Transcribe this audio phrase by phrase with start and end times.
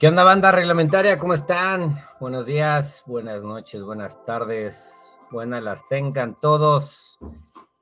[0.00, 1.18] ¿Qué onda, banda reglamentaria?
[1.18, 1.94] ¿Cómo están?
[2.20, 7.18] Buenos días, buenas noches, buenas tardes, buenas las tengan todos.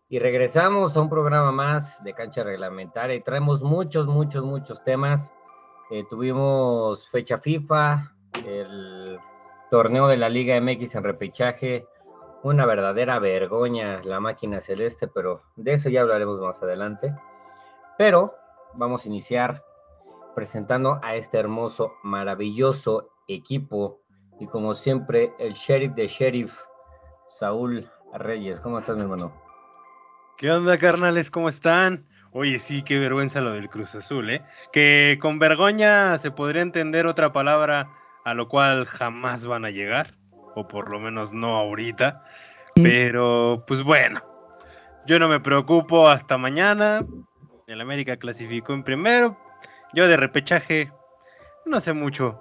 [0.08, 5.32] Y regresamos a un programa más de cancha reglamentaria y traemos muchos, muchos, muchos temas.
[5.92, 8.12] Eh, tuvimos fecha FIFA,
[8.44, 9.16] el
[9.70, 11.86] torneo de la Liga MX en repechaje,
[12.42, 17.14] una verdadera vergoña la máquina celeste, pero de eso ya hablaremos más adelante.
[17.96, 18.34] Pero
[18.74, 19.67] vamos a iniciar
[20.38, 24.00] presentando a este hermoso, maravilloso equipo
[24.38, 26.60] y como siempre el sheriff de sheriff,
[27.26, 28.60] Saúl Reyes.
[28.60, 29.32] ¿Cómo estás, mi hermano?
[30.36, 31.32] ¿Qué onda, carnales?
[31.32, 32.06] ¿Cómo están?
[32.30, 34.44] Oye, sí, qué vergüenza lo del Cruz Azul, ¿eh?
[34.72, 37.90] Que con vergüenza se podría entender otra palabra
[38.24, 40.14] a lo cual jamás van a llegar,
[40.54, 42.22] o por lo menos no ahorita.
[42.76, 42.82] Mm.
[42.84, 44.20] Pero, pues bueno,
[45.04, 47.04] yo no me preocupo hasta mañana.
[47.66, 49.47] El América clasificó en primero.
[49.94, 50.92] Yo de repechaje
[51.64, 52.40] no sé mucho.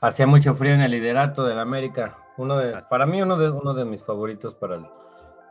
[0.00, 2.16] Hacía mucho frío en el liderato del América.
[2.36, 4.86] Uno de, para mí uno de uno de mis favoritos para el,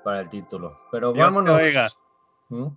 [0.03, 0.79] para el título.
[0.91, 1.61] Pero vámonos.
[2.49, 2.67] ¿Mm?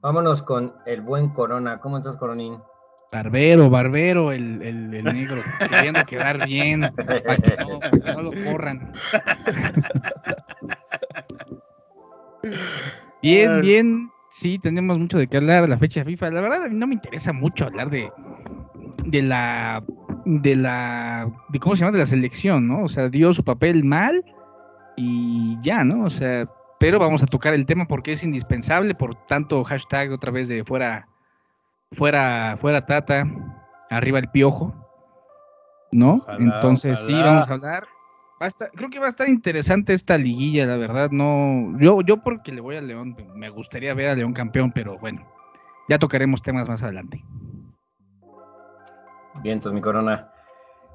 [0.00, 1.80] Vámonos con el buen Corona.
[1.80, 2.62] ¿Cómo estás, Coronín?
[3.10, 8.92] Barbero, Barbero, el, el, negro, queriendo quedar bien, para que no, lo corran.
[13.20, 16.30] Bien, bien, sí, tenemos mucho de qué hablar de la fecha de FIFA.
[16.30, 18.10] La verdad, a mí no me interesa mucho hablar de,
[19.04, 19.82] de la,
[20.24, 22.84] de la, de cómo se llama, de la selección, ¿no?
[22.84, 24.24] O sea, dio su papel mal
[24.96, 26.04] y ya, ¿no?
[26.04, 26.48] O sea,
[26.78, 30.64] pero vamos a tocar el tema porque es indispensable, por tanto, hashtag otra vez de
[30.64, 31.08] fuera
[31.92, 33.26] fuera, fuera Tata,
[33.90, 34.74] arriba el Piojo,
[35.92, 36.24] ¿no?
[36.38, 37.84] Entonces sí, vamos a hablar.
[38.74, 41.10] Creo que va a estar interesante esta liguilla, la verdad.
[41.10, 44.98] No, yo, yo porque le voy a León, me gustaría ver a León campeón, pero
[44.98, 45.26] bueno,
[45.88, 47.24] ya tocaremos temas más adelante.
[49.42, 50.30] Bien, entonces mi corona.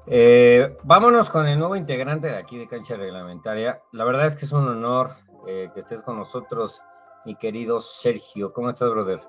[0.06, 3.80] Eh, vámonos con el nuevo integrante de aquí de Cancha Reglamentaria.
[3.92, 5.16] La verdad es que es un honor
[5.46, 6.82] eh, que estés con nosotros,
[7.24, 8.52] mi querido Sergio.
[8.52, 9.20] ¿Cómo estás, brother?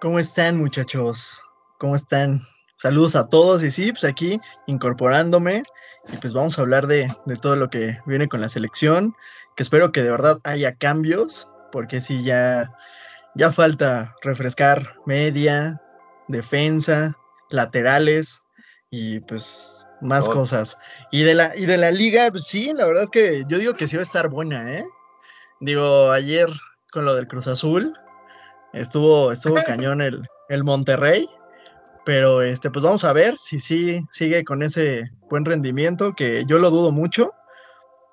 [0.00, 1.44] ¿Cómo están, muchachos?
[1.78, 2.42] ¿Cómo están?
[2.78, 5.62] Saludos a todos y sí, pues aquí incorporándome
[6.12, 7.12] y pues vamos a hablar de,
[7.42, 9.14] todo lo que viene con la selección,
[9.56, 12.72] que espero que de verdad haya cambios, porque sí, ya,
[13.34, 15.82] ya falta refrescar media,
[16.28, 17.16] defensa,
[17.50, 18.42] laterales
[18.90, 20.78] y pues más cosas.
[21.10, 23.74] Y de, la, y de la liga, pues sí, la verdad es que yo digo
[23.74, 24.84] que sí va a estar buena, ¿eh?
[25.60, 26.48] Digo, ayer
[26.92, 27.92] con lo del Cruz Azul,
[28.72, 31.28] Estuvo, estuvo cañón el, el Monterrey.
[32.08, 36.58] Pero este, pues vamos a ver si sí sigue con ese buen rendimiento, que yo
[36.58, 37.34] lo dudo mucho.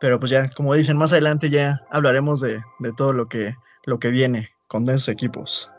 [0.02, 2.62] Pero pues ya, como dicen, más adelante ya hablaremos de,
[2.98, 3.56] todo lo que,
[3.86, 5.72] lo que viene con esos equipos.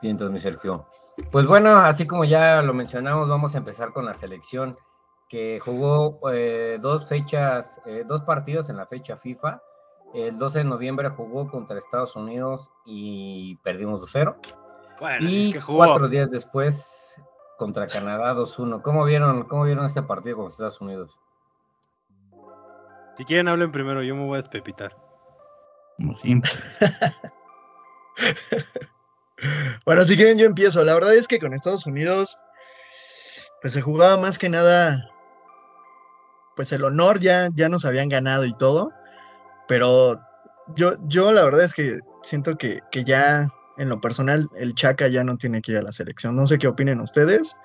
[0.00, 0.86] Bien, entonces, mi Sergio.
[1.32, 4.78] Pues bueno, así como ya lo mencionamos, vamos a empezar con la selección
[5.28, 9.60] que jugó eh, dos fechas, eh, dos partidos en la fecha FIFA
[10.14, 14.36] el 12 de noviembre jugó contra Estados Unidos y perdimos 2-0.
[15.20, 17.07] y cuatro días después
[17.58, 18.80] contra Canadá 2-1.
[18.80, 21.18] ¿Cómo vieron, ¿Cómo vieron este partido con Estados Unidos?
[23.18, 24.96] Si quieren, hablen primero, yo me voy a despepitar.
[25.96, 26.52] Como siempre.
[29.84, 30.84] bueno, si quieren, yo empiezo.
[30.84, 32.38] La verdad es que con Estados Unidos,
[33.60, 35.10] pues se jugaba más que nada,
[36.54, 38.92] pues el honor ya, ya nos habían ganado y todo.
[39.66, 40.20] Pero
[40.76, 45.24] yo, yo la verdad es que siento que, ya en lo personal el Chaca ya
[45.24, 46.36] no tiene que ir a la selección.
[46.36, 47.56] No sé qué opinen ustedes,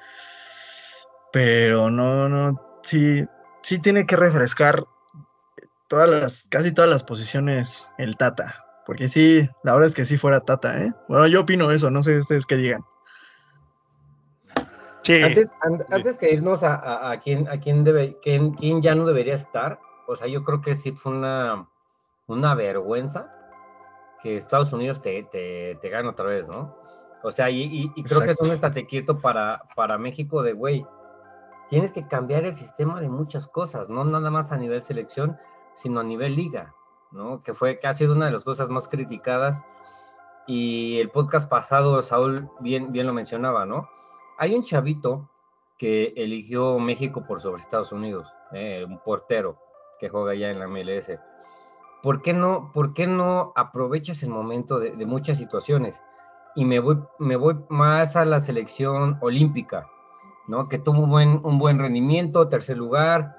[1.32, 3.26] pero no, no, sí,
[3.62, 4.86] sí tiene que refrescar
[5.88, 8.64] todas las, casi todas las posiciones el Tata.
[8.86, 10.94] Porque sí, la verdad es que sí fuera Tata, ¿eh?
[11.10, 12.84] Bueno, yo opino eso, no sé ustedes qué digan.
[15.24, 15.52] Antes,
[15.90, 19.80] antes que irnos a, a, quién, a quién, debe, quién, quién ya no debería estar,
[20.08, 21.68] o sea, yo creo que sí fue una,
[22.28, 23.43] una vergüenza
[24.24, 26.76] que Estados Unidos te, te, gane otra vez, ¿no?
[27.24, 30.86] O sea, y, creo que es un estate quieto para, para México de, güey,
[31.70, 35.38] tienes que cambiar el sistema de muchas cosas, no nada más a nivel selección,
[35.74, 36.74] sino a nivel liga,
[37.12, 37.44] ¿no?
[37.44, 39.62] Que fue, que ha sido una de las cosas más criticadas.
[40.48, 43.90] Y el podcast pasado, Saúl bien, bien lo mencionaba, ¿no?
[44.38, 45.30] Hay un chavito
[45.78, 49.58] que eligió México por sobre Estados Unidos, eh, un portero
[50.00, 51.12] que juega ya en la MLS.
[52.04, 55.96] ¿Por qué no, por qué no aprovechas el momento de, muchas situaciones?
[56.54, 59.88] Y me voy, me voy más a la selección olímpica,
[60.48, 60.68] ¿no?
[60.68, 63.36] Que tuvo un buen, un buen rendimiento, tercer lugar,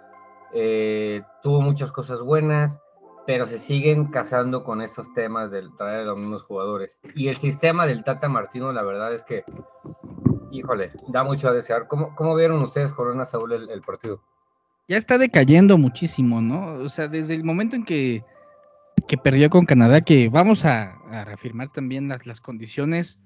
[0.55, 2.81] eh, tuvo muchas cosas buenas,
[3.27, 6.99] pero se siguen casando con estos temas del traer a los mismos jugadores.
[7.15, 9.45] Y el sistema del Tata Martino, la verdad es que,
[10.51, 11.87] híjole, da mucho a desear.
[11.87, 14.21] ¿Cómo, cómo vieron ustedes, Corona Saúl, el, partido?
[14.89, 16.83] Ya está decayendo muchísimo, ¿no?
[16.83, 18.25] O sea, desde el momento en que,
[19.06, 23.20] que perdió con Canadá, que vamos a, reafirmar también las, las condiciones,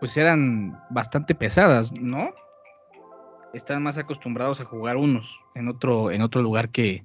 [0.00, 2.30] pues eran bastante pesadas, ¿no?
[3.54, 7.04] Están más acostumbrados a jugar unos en otro, en otro lugar que,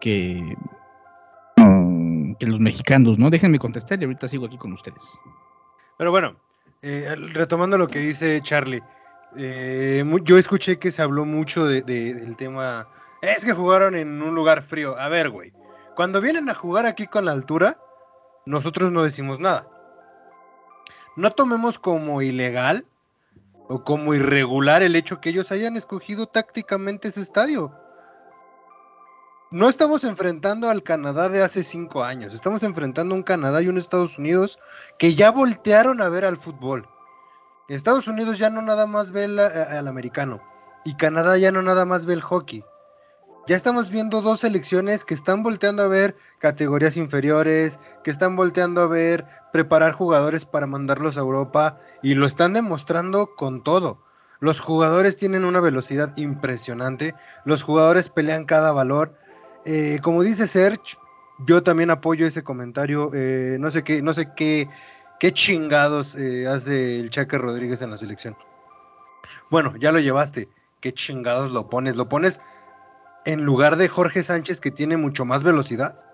[0.00, 0.56] que,
[2.38, 3.30] que los mexicanos, ¿no?
[3.30, 5.18] Déjenme contestar y ahorita sigo aquí con ustedes.
[5.96, 6.36] Pero bueno,
[6.82, 8.82] eh, retomando lo que dice Charlie,
[9.36, 12.88] eh, yo escuché que se habló mucho del tema.
[13.22, 14.98] Es que jugaron en un lugar frío.
[14.98, 15.52] A ver, güey.
[15.94, 17.78] Cuando vienen a jugar aquí con la altura,
[18.46, 19.68] nosotros no decimos nada.
[21.16, 22.86] No tomemos como ilegal
[23.68, 27.72] o como irregular el hecho que ellos hayan escogido tácticamente ese estadio
[29.52, 33.78] no estamos enfrentando al Canadá de hace cinco años, estamos enfrentando un Canadá y un
[33.78, 34.60] Estados Unidos
[34.96, 36.88] que ya voltearon a ver al fútbol.
[37.68, 40.40] Estados Unidos ya no nada más ve al americano
[40.84, 42.64] y Canadá ya no nada más ve el hockey.
[43.50, 48.80] Ya estamos viendo dos selecciones que están volteando a ver categorías inferiores, que están volteando
[48.80, 53.98] a ver preparar jugadores para mandarlos a Europa y lo están demostrando con todo.
[54.38, 59.16] Los jugadores tienen una velocidad impresionante, los jugadores pelean cada valor,
[59.64, 60.96] eh, como dice Serge,
[61.44, 63.10] yo también apoyo ese comentario.
[63.14, 64.68] Eh, no sé qué, no sé qué,
[65.18, 68.36] qué chingados eh, hace el Chaque Rodríguez en la selección.
[69.50, 70.48] Bueno, ya lo llevaste.
[70.80, 71.96] ¿Qué chingados lo pones?
[71.96, 72.40] Lo pones
[73.24, 76.04] en lugar de Jorge Sánchez, que tiene mucho más velocidad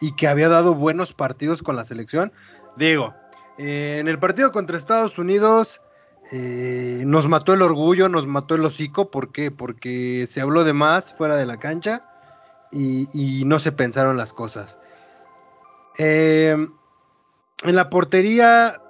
[0.00, 2.32] y que había dado buenos partidos con la selección.
[2.76, 3.14] Digo,
[3.58, 5.80] en el partido contra Estados Unidos
[6.32, 9.10] nos mató el orgullo, nos mató el hocico.
[9.10, 9.50] ¿Por qué?
[9.50, 12.04] Porque se habló de más fuera de la cancha
[12.74, 14.78] y, no se pensaron las cosas.
[15.96, 16.72] Em,
[17.62, 18.80] en la portería,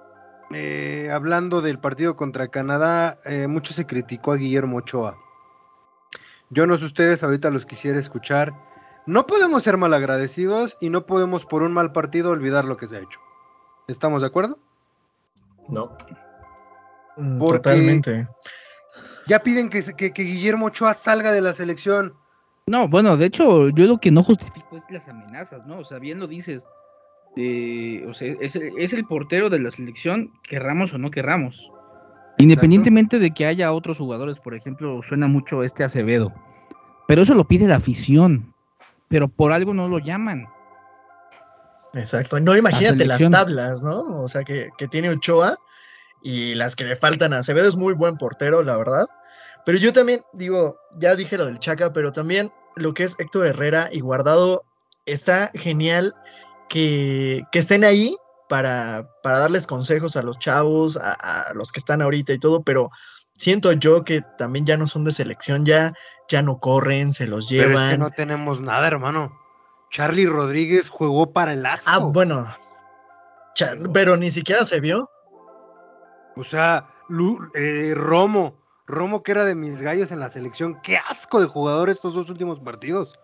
[0.52, 5.18] eh, hablando del partido contra Canadá, eh, mucho se criticó a Guillermo Ochoa.
[6.50, 8.54] Yo no sé ustedes, ahorita los quisiera escuchar.
[9.06, 12.96] No podemos ser malagradecidos y no podemos por un mal partido olvidar lo que se
[12.96, 13.20] ha hecho.
[13.88, 14.58] ¿Estamos de acuerdo?
[15.68, 15.96] No.
[17.16, 18.28] Mm, totalmente.
[19.26, 22.14] Ya piden que, que Guillermo Ochoa salga de la selección.
[22.66, 25.78] No, bueno, de hecho, yo lo que no justifico es las amenazas, ¿no?
[25.78, 26.66] O sea, bien lo dices.
[27.36, 28.56] Eh, o sea, es,
[28.92, 31.70] el portero de la selección, querramos o no querramos.
[32.38, 36.32] Independientemente de que haya otros jugadores, por ejemplo, suena mucho este Acevedo.
[37.06, 38.54] Pero eso lo pide la afición.
[39.08, 40.46] Pero por algo no lo llaman.
[41.94, 42.40] Exacto.
[42.40, 44.20] No imagínate las tablas, ¿no?
[44.20, 45.58] O sea, que, que tiene Ochoa
[46.22, 49.06] y las que le faltan a Acevedo es muy buen portero, la verdad.
[49.64, 53.46] Pero yo también digo, ya dije lo del Chaca, pero también lo que es Héctor
[53.46, 54.64] Herrera y Guardado
[55.06, 56.14] está genial
[56.68, 58.16] que, estén ahí
[58.48, 62.90] para, para, darles consejos a los chavos, a, los que están ahorita y todo, pero
[63.34, 65.94] siento yo que también ya no son de selección, ya,
[66.28, 67.68] ya no corren, se los llevan.
[67.68, 69.38] Pero es que no tenemos nada, hermano.
[69.90, 71.90] Charlie Rodríguez jugó para el asco.
[71.90, 72.46] Ah, bueno.
[73.92, 75.08] pero ni siquiera se vio.
[76.36, 76.88] O sea,
[77.54, 78.56] eh, Romo,
[78.86, 80.80] Romo, que era de mis gallos en la selección.
[80.82, 83.18] Qué asco de jugador estos dos últimos partidos.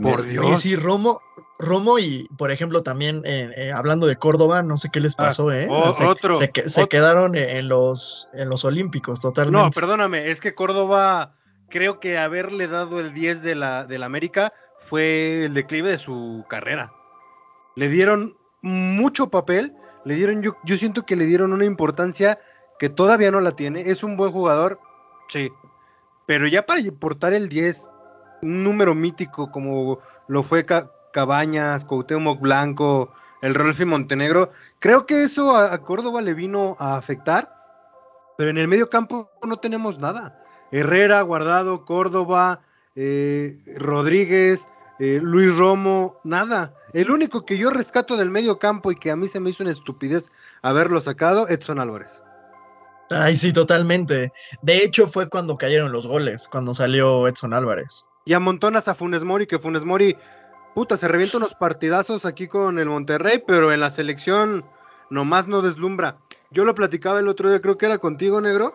[0.00, 0.50] Por Dios.
[0.50, 1.20] Y sí, Romo,
[1.58, 5.24] Romo y, por ejemplo, también eh, eh, hablando de Córdoba, no sé qué les ah,
[5.24, 5.68] pasó, ¿eh?
[5.94, 9.58] se, otro, se, quedaron en los, en los Olímpicos, totalmente.
[9.58, 11.36] No, perdóname, es que Córdoba,
[11.70, 15.98] creo que haberle dado el 10 de la, de la América fue el declive de
[15.98, 16.92] su carrera.
[17.76, 19.74] Le dieron mucho papel,
[20.04, 22.38] le dieron, yo, yo siento que le dieron una importancia
[22.78, 23.90] que todavía no la tiene.
[23.90, 24.80] Es un buen jugador,
[25.28, 25.50] sí.
[26.26, 27.90] Pero ya para portar el 10,
[28.44, 29.98] un número mítico como
[30.28, 30.66] lo fue
[31.12, 37.52] Cabañas, Coutemoc Blanco, el Rolfi Montenegro, creo que eso a, Córdoba le vino a afectar.
[38.36, 40.42] Pero en el medio campo no tenemos nada.
[40.72, 42.62] Herrera, Guardado, Córdoba,
[42.96, 44.66] eh, Rodríguez,
[44.98, 46.74] eh, Luis Romo, nada.
[46.92, 49.62] El único que yo rescato del medio campo y que a mí se me hizo
[49.62, 50.32] una estupidez
[50.62, 52.22] haberlo sacado, Edson Álvarez.
[53.10, 54.32] Ay, sí, totalmente.
[54.62, 58.06] De hecho, fue cuando cayeron los goles, cuando salió Edson Álvarez.
[58.24, 60.16] Y amontonas a Funes Mori, que Funes Mori,
[60.74, 64.64] puta, se revienta unos partidazos aquí con el Monterrey, pero en la selección
[65.10, 66.18] nomás no deslumbra.
[66.50, 68.74] Yo lo platicaba el otro día, creo que era contigo, negro,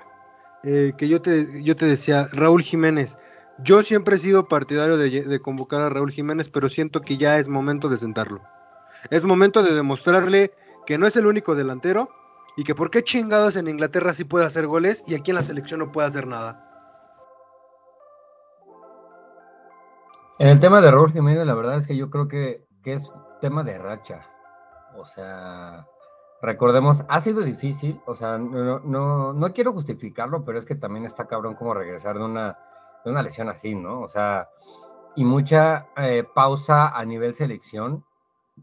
[0.63, 3.17] eh, que yo te, yo te decía, Raúl Jiménez.
[3.61, 7.37] Yo siempre he sido partidario de, de convocar a Raúl Jiménez, pero siento que ya
[7.37, 8.41] es momento de sentarlo.
[9.09, 10.53] Es momento de demostrarle
[10.85, 12.09] que no es el único delantero,
[12.59, 15.43] y que por qué chingados en Inglaterra sí puede hacer goles y aquí en la
[15.43, 16.68] selección no puede hacer nada.
[20.39, 23.61] En el tema de Raúl Jiménez, la verdad es que yo creo que, es tema
[23.61, 24.21] de racha.
[24.95, 25.85] O sea,
[26.41, 31.03] recordemos, ha sido difícil, o sea, no, no, no quiero justificarlo, pero es que también
[31.03, 32.57] está cabrón como regresar de una,
[33.03, 33.99] de una lesión así, ¿no?
[33.99, 34.47] O sea,
[35.17, 38.05] y mucha eh, pausa a nivel selección,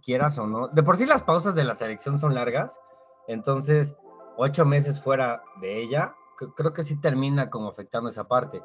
[0.03, 0.69] quieras o no.
[0.69, 2.81] De por sí las pausas de la selección son largas,
[3.29, 3.95] entonces
[4.39, 6.15] ocho meses fuera de ella,
[6.57, 8.63] creo que sí termina como afectando esa parte.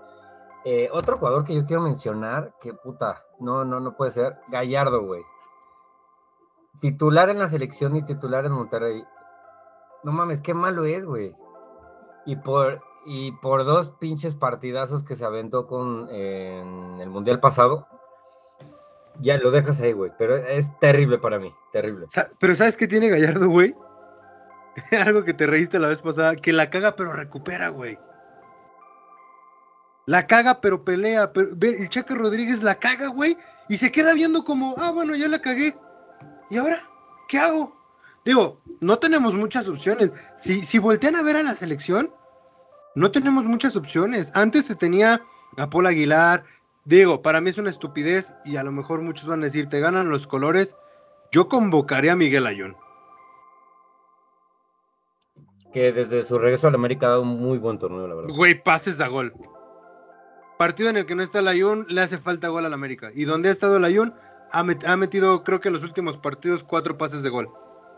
[0.64, 5.02] Eh, otro jugador que yo quiero mencionar, que puta, no, no, no puede ser, Gallardo,
[5.04, 5.24] güey.
[6.80, 9.04] Titular en la selección y titular en Monterrey.
[10.04, 11.36] No mames, qué malo es, güey.
[12.26, 17.88] Y por, y por dos pinches partidazos que se aventó con el Mundial pasado,
[19.20, 20.12] ya lo dejas ahí, güey.
[20.18, 22.08] Pero es terrible para mí, terrible.
[22.40, 23.76] Pero ¿sabes qué tiene Gallardo, güey?
[25.06, 27.98] Algo que te reíste la vez pasada, que la caga pero recupera, güey.
[30.12, 31.32] La caga pero pelea.
[31.32, 33.38] Pero, el Chaco Rodríguez la caga, güey.
[33.70, 35.74] Y se queda viendo como, ah, bueno, ya la cagué.
[36.50, 36.78] ¿Y ahora?
[37.30, 37.74] ¿Qué hago?
[38.26, 40.12] Digo, no tenemos muchas opciones.
[40.36, 42.14] Si, si voltean a ver a la selección,
[42.94, 44.34] no tenemos muchas opciones.
[44.36, 45.22] Antes se tenía
[45.56, 46.44] a Paul Aguilar.
[46.84, 49.80] Digo, para mí es una estupidez y a lo mejor muchos van a decir, te
[49.80, 50.76] ganan los colores.
[51.32, 52.76] Yo convocaré a Miguel Ayón
[55.72, 58.36] que desde su regreso a la América ha dado un muy buen torneo, la verdad.
[58.36, 59.34] Güey, pases a gol.
[60.62, 63.10] Partido en el que no está el Ayun, le hace falta gol a la América.
[63.16, 64.14] Y donde ha estado el Ayun,
[64.52, 64.64] ha,
[64.96, 67.50] metido, creo que en los últimos partidos, cuatro pases de gol.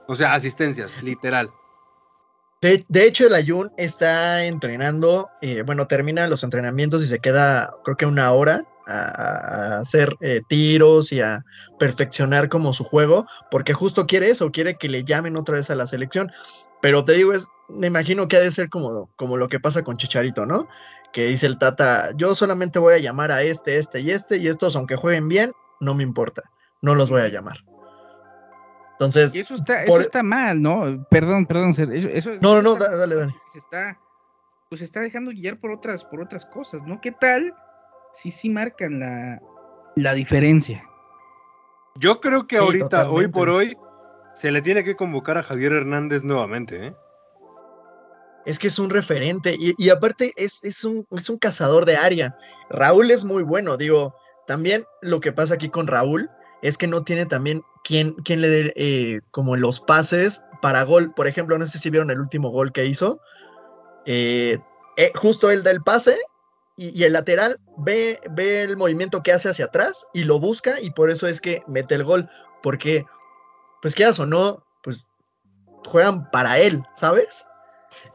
[0.08, 1.52] O sea, asistencias, literal.
[2.62, 7.98] De, hecho, el Ayun está entrenando, eh, bueno, termina los entrenamientos y se queda, creo
[7.98, 11.44] que una hora a, hacer eh, tiros y a
[11.80, 15.76] perfeccionar como su juego, porque justo quiere eso, quiere que le llamen otra vez a
[15.76, 16.32] la selección.
[16.82, 19.84] Pero te digo, es, me imagino que ha de ser como, como lo que pasa
[19.84, 20.70] con Chicharito, ¿no?
[21.14, 24.48] Que dice el Tata, yo solamente voy a llamar a este, este y este, y
[24.48, 26.42] estos, aunque jueguen bien, no me importa,
[26.82, 27.64] no los voy a llamar.
[28.94, 29.34] Entonces.
[29.34, 31.06] Y eso está, eso está mal, ¿no?
[31.10, 33.36] Perdón, perdón, eso, No, no, no, dale, dale.
[33.52, 34.00] Se está,
[34.70, 37.00] pues se está dejando guiar por otras, por otras cosas, ¿no?
[37.00, 37.54] ¿Qué tal
[38.12, 39.42] si sí marcan la,
[39.96, 40.84] la diferencia?
[41.96, 43.78] Yo creo que ahorita, hoy por hoy,
[44.34, 46.96] se le tiene que convocar a Javier Hernández nuevamente, ¿eh?
[48.46, 52.38] Es que es un referente y, aparte es, un, es un cazador de área.
[52.70, 56.30] Raúl es muy bueno, digo, también lo que pasa aquí con Raúl
[56.62, 61.14] es que no tiene también quien, le dé eh, como los pases para gol.
[61.14, 63.20] Por ejemplo, no sé si vieron el último gol que hizo.
[64.06, 64.60] Eh,
[64.98, 66.18] eh, justo él da el pase
[66.76, 70.82] y, y, el lateral ve, ve el movimiento que hace hacia atrás y lo busca
[70.82, 72.30] y por eso es que mete el gol.
[72.62, 73.06] Porque
[73.82, 75.06] pues quieras o no, pues
[75.86, 77.46] juegan para él, ¿sabes?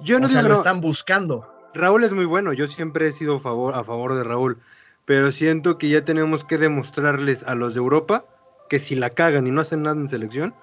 [0.00, 1.52] Yo no o sea, lo están buscando.
[1.75, 4.58] Raúl es muy bueno, yo siempre he sido a favor, a favor de Raúl,
[5.04, 8.25] pero siento que ya tenemos que demostrarles a los de Europa
[8.68, 10.54] que si la cagan y no hacen nada en selección,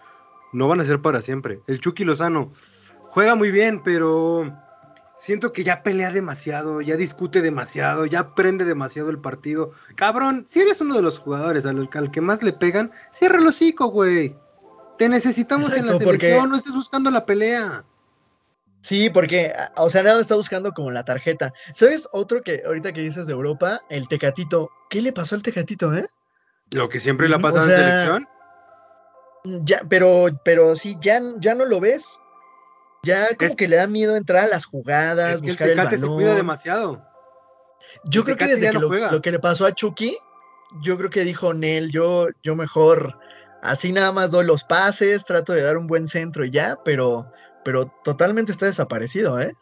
[0.54, 1.62] no van a ser para siempre.
[1.68, 2.52] El Chucky Lozano
[3.10, 4.54] juega muy bien, pero
[5.16, 9.72] siento que ya pelea demasiado, ya discute demasiado, ya aprende demasiado el partido.
[9.96, 13.48] Cabrón, si eres uno de los jugadores al, al que más le pegan, cierra el
[13.48, 14.36] hocico, güey.
[14.98, 17.84] Te necesitamos en la selección, no estés buscando la pelea.
[18.86, 21.52] Sí, porque, o sea, nada está buscando como la tarjeta.
[21.74, 23.82] ¿Sabes otro que ahorita que dices de Europa?
[23.90, 24.70] El Tecatito.
[24.92, 26.06] ¿Qué le pasó al Tecatito, eh?
[26.70, 28.28] Lo que siempre le ha pasado en selección.
[29.66, 32.20] Ya, pero, pero sí, ya, ya no lo ves.
[33.02, 36.36] Ya como que le da miedo entrar a las jugadas, buscar el, Tecate se cuida
[36.36, 37.04] demasiado.
[38.04, 40.16] Yo creo que desde que lo, que le pasó a Chucky,
[40.84, 43.18] yo creo que dijo Nel, yo, yo mejor
[43.66, 47.32] Así nada más doy los pases, trato de dar un buen centro y ya, pero,
[47.66, 49.56] pero totalmente está desaparecido, ¿eh?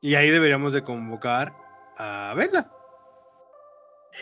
[0.00, 1.54] Y ahí deberíamos de convocar
[1.96, 2.70] a Vela.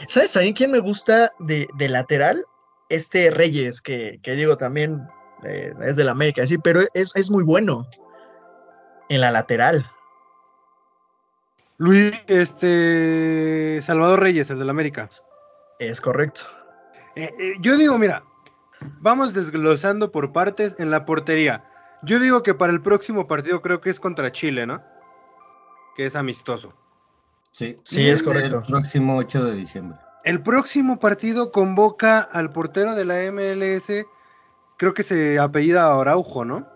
[0.07, 2.45] ¿Sabes a quién me gusta de, lateral?
[2.91, 5.09] Este Reyes, que, digo también
[5.43, 7.89] eh, es del América, sí, pero es, es, muy bueno
[9.09, 9.91] en la lateral.
[11.79, 15.09] Luis, este, Salvador Reyes, el del América.
[15.79, 16.43] Es correcto.
[17.17, 18.23] Eh, eh, yo digo, mira,
[19.01, 21.65] Vamos desglosando por partes en la portería.
[22.03, 24.83] Yo digo que para el próximo partido creo que es contra Chile, ¿no?
[25.97, 26.73] Que es amistoso.
[27.53, 28.59] Sí, sí, es correcto.
[28.59, 29.99] El próximo 8 de diciembre.
[30.25, 34.07] El próximo partido convoca al portero de la MLS,
[34.77, 36.69] creo que se apellida Araujo, ¿no?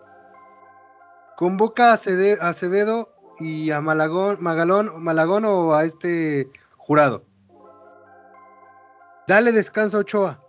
[1.37, 3.07] Convoca a Acevedo
[3.39, 7.23] y a Malagón, Magalón, Malagón o a este jurado.
[9.27, 10.41] Dale descanso a Ochoa.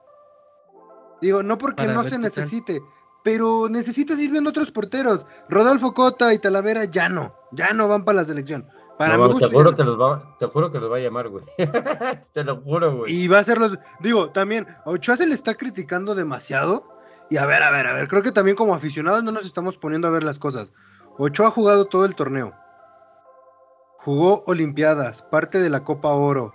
[1.21, 2.83] Digo, no porque no se necesite,
[3.27, 5.27] pero necesitas ir viendo otros porteros.
[5.49, 8.69] Rodolfo Cota y Talavera ya no, ya no van para la selección.
[9.01, 11.45] Para te, juro que los va, te juro que los va a llamar, güey.
[12.33, 13.13] te lo juro, güey.
[13.13, 13.77] Y va a ser los.
[13.99, 16.87] Digo, también, Ochoa se le está criticando demasiado.
[17.29, 19.77] Y a ver, a ver, a ver, creo que también como aficionados no nos estamos
[19.77, 20.73] poniendo a ver las cosas.
[21.19, 22.55] Ochoa ha jugado todo el torneo.
[23.99, 26.55] Jugó Olimpiadas, parte de la Copa Oro.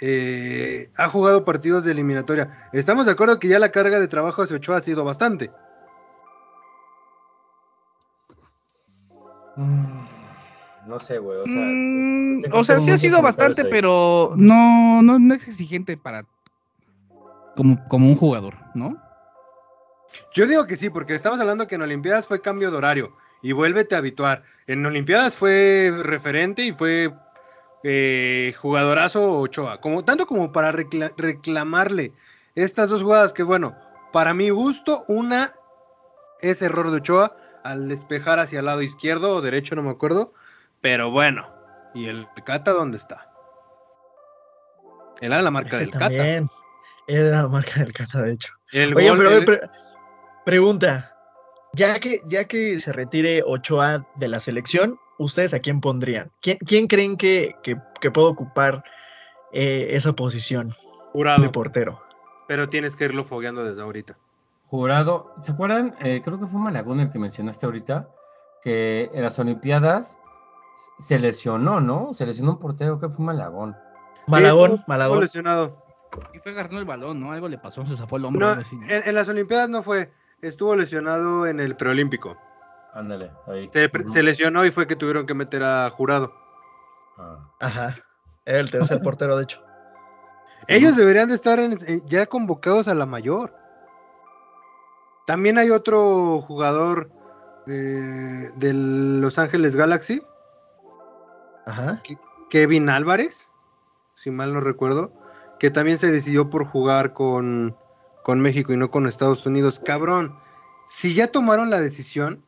[0.00, 2.50] Eh, ha jugado partidos de eliminatoria.
[2.72, 5.50] Estamos de acuerdo que ya la carga de trabajo hacia Ochoa ha sido bastante.
[9.56, 10.06] Mm,
[10.88, 11.38] No sé, güey.
[11.38, 13.68] O sea, Mm, o sea, sí ha sido bastante, ahí.
[13.70, 16.24] pero no, no, no es exigente para
[17.56, 18.96] como, como un jugador, ¿no?
[20.32, 23.52] Yo digo que sí, porque estamos hablando que en Olimpiadas fue cambio de horario y
[23.52, 24.44] vuélvete a habituar.
[24.66, 27.12] En Olimpiadas fue referente y fue
[27.82, 32.12] eh, jugadorazo Ochoa, como, tanto como para recla- reclamarle
[32.54, 33.76] estas dos jugadas que, bueno,
[34.12, 35.50] para mi gusto, una
[36.40, 40.32] es error de Ochoa al despejar hacia el lado izquierdo o derecho, no me acuerdo,
[40.80, 41.48] pero bueno,
[41.94, 43.28] ¿y el Cata dónde está?
[45.20, 46.04] Era la marca Ese del Cata.
[46.04, 46.48] también.
[47.06, 48.52] Era la marca del Cata, de hecho.
[48.72, 49.60] El Oye, pero, pre-
[50.44, 51.15] pregunta.
[51.76, 56.30] Ya que, ya que se retire Ochoa de la selección, ¿ustedes a quién pondrían?
[56.40, 58.82] ¿Quién, quién creen que, que, que puede ocupar
[59.52, 60.70] eh, esa posición
[61.12, 62.00] jurado, de portero?
[62.48, 64.16] pero tienes que irlo fogueando desde ahorita.
[64.68, 65.94] Jurado, ¿se acuerdan?
[66.00, 68.08] Eh, creo que fue Malagón el que mencionaste ahorita,
[68.62, 70.16] que en las Olimpiadas
[70.98, 72.14] se lesionó, ¿no?
[72.14, 73.76] Se lesionó un portero, que fue Malagón.
[74.28, 75.20] Malagón, Sí, Malagón.
[75.20, 75.84] lesionado.
[76.32, 77.32] Y fue agarrando el balón, ¿no?
[77.32, 78.54] Algo le pasó, se zafó el hombro.
[78.54, 80.10] No, en las Olimpiadas no fue.
[80.46, 82.36] Estuvo lesionado en el preolímpico.
[82.94, 83.68] Ándale, ahí.
[83.72, 86.32] Se, lesionó y fue que tuvieron que meter a jurado.
[87.18, 87.50] Ah.
[87.60, 87.96] Ajá.
[88.44, 89.62] Era el tercer portero, de hecho.
[90.68, 93.54] Ellos deberían de estar en- ya convocados a la mayor.
[95.26, 97.10] También hay otro jugador
[97.66, 100.22] eh, de Los Ángeles Galaxy,
[101.66, 102.00] Ajá.
[102.50, 103.50] Kevin Álvarez,
[104.14, 105.12] si mal no recuerdo,
[105.58, 107.76] que también se decidió por jugar con,
[108.26, 109.78] con México y no con Estados Unidos.
[109.78, 110.36] Cabrón,
[110.88, 112.44] si ya tomaron la decisión,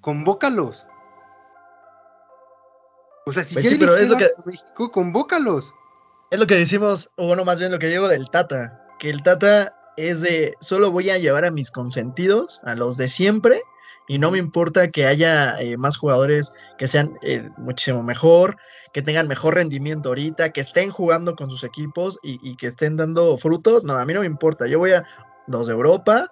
[0.00, 0.86] convócalos.
[3.26, 5.74] O sea, si Pues ya sí, pero es lo a México, convócalos.
[6.30, 9.22] Es lo que decimos, o bueno, más bien lo que digo del Tata, que el
[9.22, 13.60] Tata es de solo voy a llevar a mis consentidos, a los de siempre,
[14.10, 18.56] y no me importa que haya eh, más jugadores que sean eh, muchísimo mejor,
[18.92, 22.96] que tengan mejor rendimiento ahorita, que estén jugando con sus equipos y, y que estén
[22.96, 23.84] dando frutos.
[23.84, 24.66] No, a mí no me importa.
[24.66, 25.04] Yo voy a
[25.46, 26.26] los de Europa,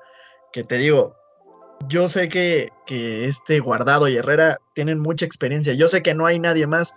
[0.53, 1.15] que te digo,
[1.89, 5.73] yo sé que, que este Guardado y Herrera tienen mucha experiencia.
[5.75, 6.95] Yo sé que no hay nadie más.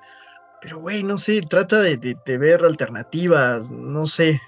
[0.64, 4.42] Pero, güey, no sé, trata de, de- de ver alternativas, no sé.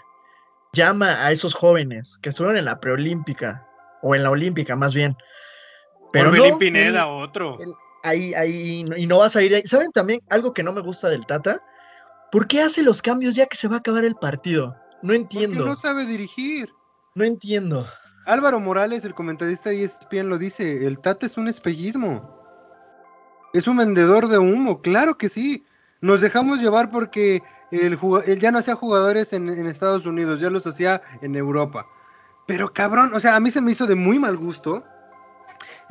[0.74, 3.68] Llama a esos jóvenes que estuvieron en la preolímpica,
[4.02, 5.16] o en la olímpica más bien.
[6.14, 7.58] Pero Orbelín no, Pineda, otro.
[7.60, 7.74] el-
[8.04, 9.64] ahí, ahí, y no vas a ir de ahí.
[9.66, 11.60] ¿Saben también algo que no me gusta del Tata?
[12.32, 14.68] ¿Por qué hace los cambios ya que se va a acabar el partido?
[15.02, 16.74] No Porque entiendo, no sabe dirigir.
[17.16, 17.88] no entiendo.
[18.26, 22.40] Álvaro Morales, el comentarista de ESPN, lo dice, el Tata es un espejismo.
[23.54, 25.66] Es un vendedor de humo, claro que sí.
[26.02, 28.00] Nos dejamos llevar porque el
[28.40, 31.86] ya no hacía jugadores en, en Estados Unidos, ya los hacía en Europa.
[32.48, 34.84] Pero cabrón, o sea, a mí se me hizo de muy mal gusto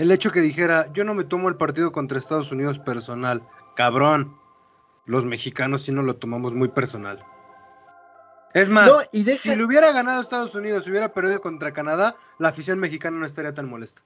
[0.03, 3.43] el hecho que dijera, yo no me tomo el partido contra Estados Unidos personal.
[3.77, 4.37] Cabrón,
[5.07, 7.25] los mexicanos sí nos lo tomamos muy personal.
[8.53, 11.73] Es más, No, y deja, si le hubiera ganado Estados Unidos, si hubiera perdido contra
[11.73, 14.03] Canadá, la afición mexicana no estaría tan molesta.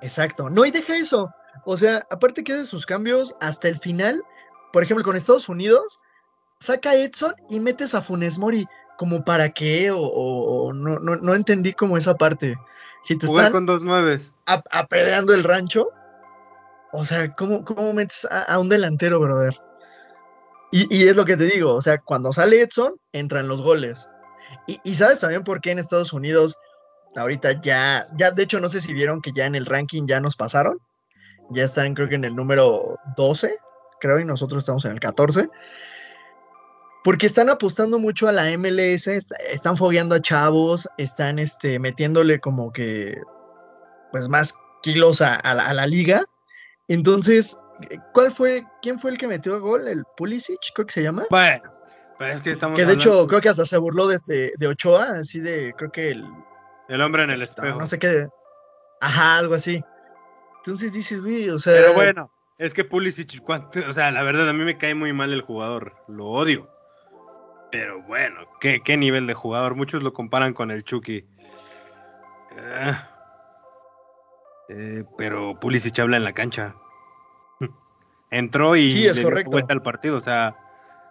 [0.00, 0.48] Exacto.
[0.50, 1.30] No, y deja eso.
[1.64, 4.22] O sea, aparte que hace sus cambios hasta el final,
[4.72, 6.00] por ejemplo, con Estados Unidos,
[6.60, 8.66] saca a Edson y metes a Funes Mori.
[8.96, 9.90] ¿Como para qué?
[9.90, 12.56] O, o- o no, no, no entendí como esa parte.
[13.04, 14.32] Si te Jugar están con dos nueves.
[14.46, 15.86] ap- apedreando el rancho,
[16.92, 19.54] o sea, ¿cómo, cómo metes a, a un delantero, brother?
[20.72, 24.10] Y, y es lo que te digo, o sea, cuando sale Edson, entran los goles.
[24.66, 26.56] Y, y sabes también por qué en Estados Unidos,
[27.16, 30.20] ahorita ya, ya, de hecho, no sé si vieron que ya en el ranking ya
[30.20, 30.78] nos pasaron.
[31.50, 33.54] Ya están, creo que en el número 12,
[34.00, 35.48] creo, y nosotros estamos en el 14.
[37.04, 42.40] Porque están apostando mucho a la MLS, est- están fogueando a chavos, están este, metiéndole
[42.40, 43.14] como que
[44.10, 46.22] pues más kilos a, a la, a la liga.
[46.88, 47.56] Entonces,
[47.90, 49.86] eh, ¿cuál fue, quién fue el que metió el gol?
[49.88, 51.24] ¿El Pulisic, creo que se llama?
[51.30, 51.62] Bueno,
[52.18, 54.66] pero es que estamos Que de hecho creo que hasta se burló de, de, de
[54.66, 56.24] Ochoa, así de, creo que el,
[56.88, 57.78] el hombre en el no, espejo.
[57.78, 58.28] no sé qué,
[59.00, 59.82] ajá, algo así.
[60.64, 63.80] Entonces dices, güey, o sea, Pero bueno, es que Pulisic, ¿cuánto?
[63.88, 66.70] o sea, la verdad a mí me cae muy mal el jugador, lo odio.
[67.74, 69.74] Pero bueno, ¿qué, qué nivel de jugador?
[69.74, 71.24] Muchos lo comparan con el Chucky.
[72.56, 73.10] Ah.
[74.68, 76.76] Eh, pero Pulisic habla en la cancha.
[78.30, 80.56] Entró y Sí, es le dio vuelta al partido, o sea,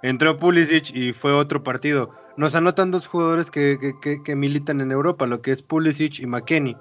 [0.03, 2.11] Entró Pulisic y fue otro partido.
[2.37, 3.77] Nos anotan dos jugadores que,
[4.23, 6.77] que, militan en Europa, lo que es Pulisic y McKenny.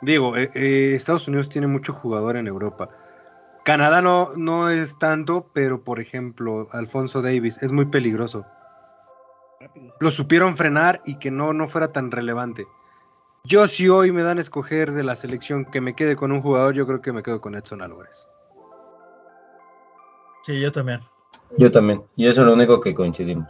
[0.00, 2.88] Digo, eh, eh, Estados Unidos tiene mucho jugador en Europa.
[3.64, 8.46] Canadá no, no es tanto, pero por ejemplo, Alfonso Davis es muy peligroso.
[10.00, 12.66] Lo supieron frenar y que no, no fuera tan relevante.
[13.44, 16.42] Yo si hoy me dan a escoger de la selección que me quede con un
[16.42, 18.28] jugador, yo creo que me quedo con Edson Álvarez.
[20.42, 21.00] Sí, yo también.
[21.56, 22.02] Yo también.
[22.16, 23.48] Y eso es lo único que coincidimos.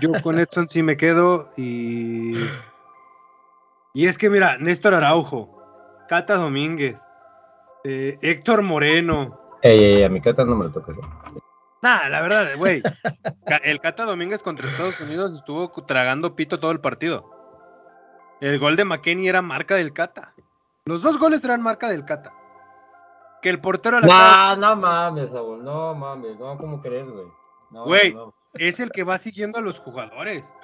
[0.00, 2.34] Yo con Edson sí me quedo y.
[3.94, 5.62] Y es que mira, Néstor Araujo,
[6.08, 7.00] Cata Domínguez,
[7.84, 9.40] eh, Héctor Moreno.
[9.62, 10.92] Ey, ey, a mi Cata no me lo toca.
[11.82, 12.82] Nah, la verdad, güey.
[13.64, 17.30] el Cata Domínguez contra Estados Unidos estuvo tragando pito todo el partido.
[18.40, 20.34] El gol de McKenny era marca del Cata.
[20.84, 22.32] Los dos goles eran marca del Cata.
[23.42, 24.56] Que el portero la.
[24.56, 27.26] No, no mames, no mames, no, ¿cómo crees, güey?
[27.70, 28.16] Güey,
[28.54, 30.54] es el que va siguiendo a los jugadores.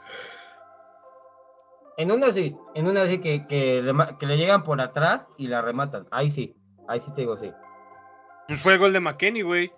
[1.96, 6.08] En una sí, en una sí que, que, le, llegan por atrás y la rematan.
[6.10, 6.56] Ahí sí,
[6.88, 7.52] ahí sí te digo sí.
[8.58, 9.72] Fue el gol de McKenny, güey.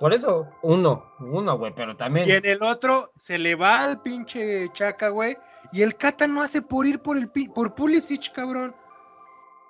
[0.00, 2.26] Por eso, uno, uno, güey, pero también.
[2.26, 5.36] Y en el otro se le va al pinche Chaca, güey.
[5.72, 8.74] Y el Cata no hace por ir por el por Pulisic, cabrón.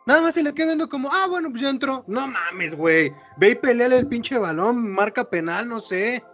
[0.06, 2.04] Nada más se le queda viendo como, ah, bueno, pues ya entró.
[2.06, 3.12] No mames, güey.
[3.38, 6.24] Ve y peleale el pinche balón, marca penal, no sé.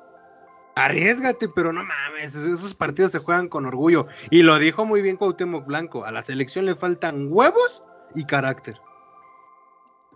[0.75, 4.09] Arriesgate, pero no mames, esos partidos se juegan con orgullo.
[4.31, 7.83] Y lo dijo muy bien Cuauhtémoc Blanco, a la selección le faltan huevos
[8.15, 8.79] y carácter.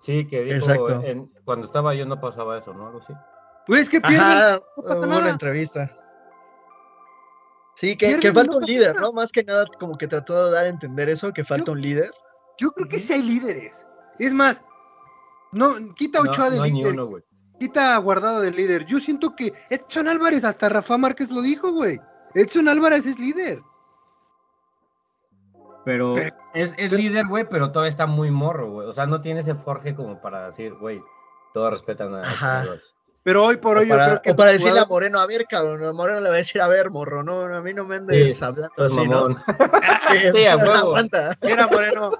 [0.02, 0.66] Sí, que dijo,
[1.46, 2.88] cuando estaba yo no pasaba eso, ¿no?
[2.88, 3.14] Algo así.
[3.66, 5.22] Pues que pierden, no pasa nada.
[5.22, 5.96] Una entrevista.
[7.74, 9.12] Sí, que, que falta un líder, ¿no?
[9.12, 12.10] Más que nada, como que trató de dar a entender eso, que falta un líder.
[12.58, 13.86] Yo creo que sí hay líderes.
[14.18, 14.62] Es más,
[15.52, 16.94] no, quita Ochoa de líder.
[17.58, 18.84] quita Guardado del líder.
[18.84, 21.98] Yo siento que Edson Álvarez, hasta Rafa Márquez lo dijo, güey.
[22.34, 23.62] Edson Álvarez es líder.
[25.84, 26.14] Pero,
[26.54, 28.88] es, líder, güey, pero todavía está muy morro, güey.
[28.88, 31.02] O sea, no tiene ese forje como para decir, güey,
[31.54, 32.94] todos respetan a Álvarez.
[33.22, 34.30] Pero hoy por hoy yo creo que.
[34.30, 36.68] O para decirle a Moreno, a ver, cabrón, a Moreno le va a decir, a
[36.68, 39.28] ver, morro, no, a mí no me andes hablando así, ¿no?
[40.00, 40.94] sí, sí, a huevo.
[41.42, 42.12] Mira, Moreno.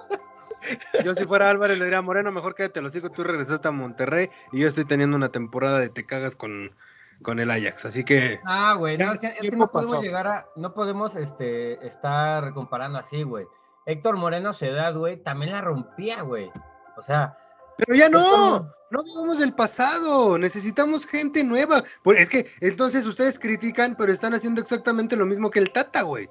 [1.02, 4.28] Yo si fuera Álvarez le diría, Moreno, mejor quédate los hijos, tú regresaste a Monterrey
[4.52, 6.76] y yo estoy teniendo una temporada de te cagas con,
[7.22, 8.40] con el Ajax, así que...
[8.44, 12.52] Ah, güey, no, es que, es que no podemos llegar a, no podemos este, estar
[12.52, 13.46] comparando así, güey.
[13.86, 16.52] Héctor Moreno, su edad, güey, también la rompía, güey.
[16.98, 17.38] O sea,
[17.86, 21.82] pero ya no, no vivamos del pasado, necesitamos gente nueva.
[22.16, 26.28] Es que entonces ustedes critican, pero están haciendo exactamente lo mismo que el Tata, güey.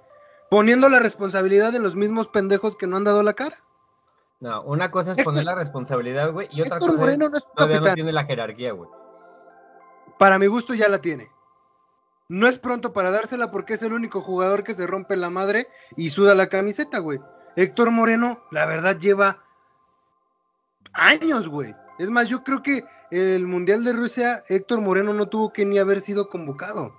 [0.50, 3.56] Poniendo la responsabilidad en los mismos pendejos que no han dado la cara.
[4.40, 7.82] No, una cosa es poner la responsabilidad, güey, y otra cosa Moreno no es todavía
[7.82, 8.90] no tiene la jerarquía, güey.
[10.18, 11.30] Para mi gusto ya la tiene.
[12.30, 15.68] No es pronto para dársela porque es el único jugador que se rompe la madre
[15.98, 17.20] y suda la camiseta, güey.
[17.56, 19.44] Héctor Moreno, la verdad, lleva
[20.94, 21.76] años, güey.
[21.98, 25.78] Es más, yo creo que el Mundial de Rusia, Héctor Moreno no tuvo que ni
[25.78, 26.94] haber sido convocado.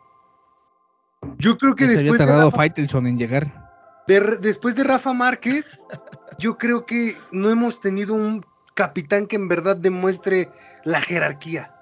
[1.39, 2.21] Yo creo que después.
[2.21, 3.71] Había tardado Faitelson en llegar.
[4.07, 5.73] después de Rafa Márquez,
[6.39, 10.51] yo creo que no hemos tenido un capitán que en verdad demuestre
[10.85, 11.75] la jerarquía.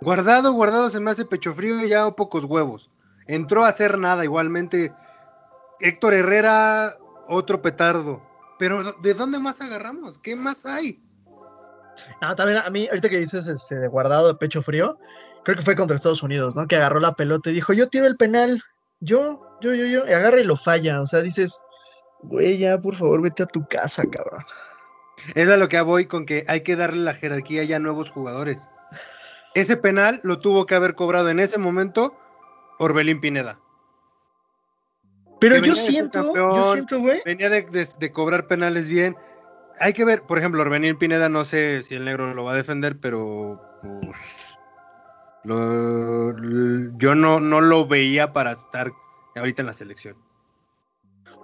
[0.00, 2.90] Guardado, guardado se me hace pecho frío y ya pocos huevos.
[3.28, 4.92] Entró a hacer nada igualmente.
[5.78, 6.96] Héctor Herrera,
[7.28, 8.20] otro petardo.
[8.62, 10.20] Pero ¿de dónde más agarramos?
[10.20, 11.02] ¿Qué más hay?
[12.20, 15.00] No, también a mí, ahorita que dices este, de guardado de pecho frío,
[15.42, 16.68] creo que fue contra Estados Unidos, ¿no?
[16.68, 18.62] Que agarró la pelota y dijo, yo tiro el penal,
[19.00, 21.00] yo, yo, yo, yo, y agarra y lo falla.
[21.00, 21.60] O sea, dices,
[22.22, 24.44] güey, ya, por favor, vete a tu casa, cabrón.
[25.34, 28.12] Es a lo que voy con que hay que darle la jerarquía ya a nuevos
[28.12, 28.68] jugadores.
[29.56, 32.16] Ese penal lo tuvo que haber cobrado en ese momento
[32.78, 33.58] Orbelín Pineda.
[35.42, 37.20] Pero yo siento, yo siento, güey.
[37.24, 39.16] Venía de, cobrar penales bien.
[39.80, 42.56] Hay que ver, por ejemplo, Orbenil Pineda, no sé si el negro lo va a
[42.56, 44.20] defender, pero pues,
[45.42, 48.92] yo no, no lo veía para estar
[49.34, 50.16] ahorita en la selección.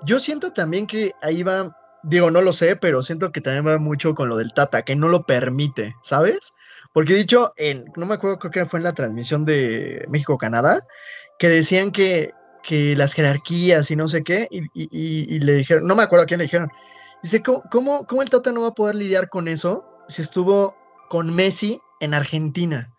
[0.05, 3.79] Yo siento también que ahí va, digo, no lo sé, pero siento que también va
[3.79, 6.53] mucho con lo del Tata, que no lo permite, ¿sabes?
[6.93, 10.87] Porque he dicho, en, no me acuerdo, creo que fue en la transmisión de México-Canadá,
[11.41, 12.33] que decían que
[12.69, 16.37] que las jerarquías y no sé qué, y, le dijeron, no me acuerdo a quién
[16.37, 16.71] le dijeron,
[17.23, 20.77] dice, ¿cómo, ¿cómo, el Tata no va a poder lidiar con eso si estuvo
[21.09, 22.95] con Messi en Argentina?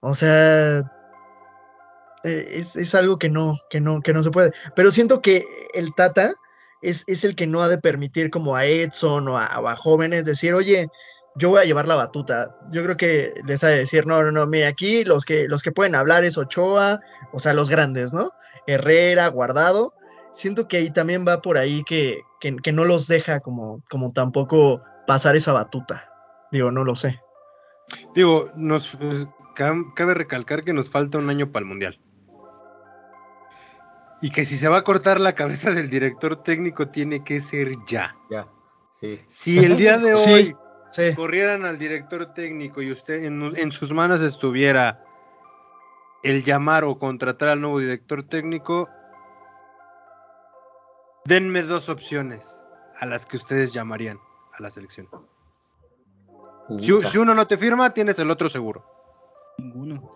[0.00, 0.78] O sea,
[2.24, 4.52] e, es, algo que no, que no, que no se puede.
[4.74, 6.34] Pero siento que el Tata
[6.82, 10.54] es, es el que no ha de permitir como a Edson o a, jóvenes decir,
[10.54, 10.88] oye,
[11.36, 12.56] yo voy a llevar la batuta.
[12.72, 15.62] Yo creo que les ha de decir, no, no, no, mire, aquí los que, los
[15.62, 16.98] que pueden hablar es Ochoa,
[17.32, 18.32] o sea, los grandes, ¿no?
[18.66, 19.94] Herrera, Guardado.
[20.32, 24.12] Siento que ahí también va por ahí que, que, que no los deja como, como
[24.12, 26.08] tampoco pasar esa batuta.
[26.50, 27.20] Digo, no lo sé.
[28.14, 32.00] Digo, nos eh, cabe recalcar que nos falta un año para el Mundial.
[34.20, 37.72] Y que si se va a cortar la cabeza del director técnico tiene que ser
[37.86, 38.16] ya.
[38.30, 38.48] Ya,
[38.92, 39.20] sí.
[39.28, 40.56] Si el día de Sí, hoy
[40.88, 41.12] Sí.
[41.14, 45.02] corrieran al director técnico y usted en, en sus manos estuviera
[46.24, 48.88] el llamar o contratar al nuevo director técnico,
[51.26, 52.64] denme dos opciones
[52.98, 54.18] a las que ustedes llamarían
[54.52, 55.08] a la selección.
[56.80, 58.84] Si, uno no te firma, tienes el otro seguro.
[59.58, 60.10] Ninguno.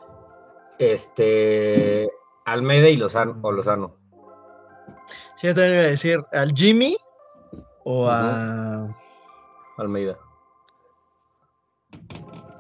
[0.79, 2.11] Este.
[2.47, 3.39] Almeida y Lozano.
[3.43, 3.95] O Lozano.
[5.35, 6.97] Sí, yo también iba a decir al Jimmy
[7.85, 8.89] o a.
[9.77, 10.19] Almeida.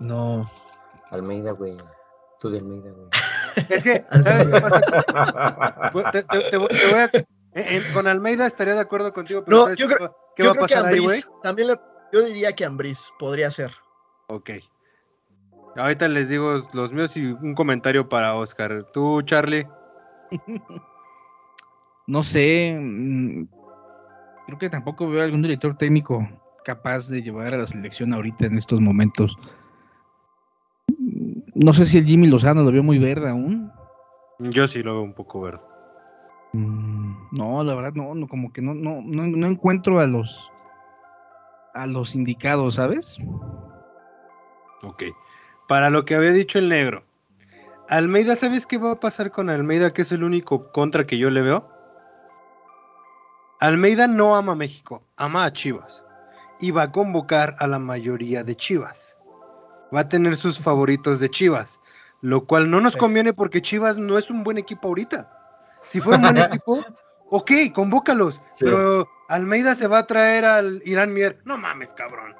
[0.00, 0.48] No.
[1.10, 1.76] Almeida, güey.
[2.40, 3.08] Tú de Almeida, güey.
[3.68, 4.80] Es que, ¿sabes qué pasa?
[6.12, 7.10] Te, te- te voy te voy a-
[7.54, 10.42] en- en- con Almeida estaría de acuerdo contigo, pero No, ¿sabes yo creo- va- ¿qué
[10.42, 11.16] yo va a creo que pasar ahí, güey?
[11.18, 11.42] Ambriz.
[11.42, 11.80] También le-
[12.12, 13.72] yo diría que Ambris podría ser.
[14.28, 14.50] Ok.
[15.76, 18.86] Ahorita les digo los míos y un comentario para Oscar.
[18.92, 19.66] Tú, Charlie.
[22.06, 22.74] No sé.
[22.80, 23.46] mm,
[24.46, 26.26] Creo que tampoco veo algún director técnico
[26.64, 29.36] capaz de llevar a la selección ahorita en estos momentos.
[31.60, 33.72] No sé si el Jimmy Lozano lo veo muy verde aún.
[34.38, 35.60] Yo sí lo veo un poco verde.
[36.52, 40.50] Mm, No, la verdad no, no, como que no, no, no, no encuentro a los
[41.74, 43.18] a los indicados, ¿sabes?
[44.82, 45.02] Ok.
[45.66, 47.02] Para lo que había dicho el negro.
[47.88, 49.90] Almeida, ¿sabes qué va a pasar con Almeida?
[49.90, 51.68] Que es el único contra que yo le veo.
[53.60, 56.04] Almeida no ama a México, ama a Chivas.
[56.60, 59.17] Y va a convocar a la mayoría de Chivas.
[59.94, 61.80] Va a tener sus favoritos de Chivas.
[62.20, 65.30] Lo cual no nos conviene porque Chivas no es un buen equipo ahorita.
[65.84, 66.84] Si fuera un buen equipo,
[67.30, 68.40] ok, convócalos.
[68.56, 68.64] Sí.
[68.64, 71.40] Pero Almeida se va a traer al Irán Mier.
[71.44, 72.34] No mames, cabrón.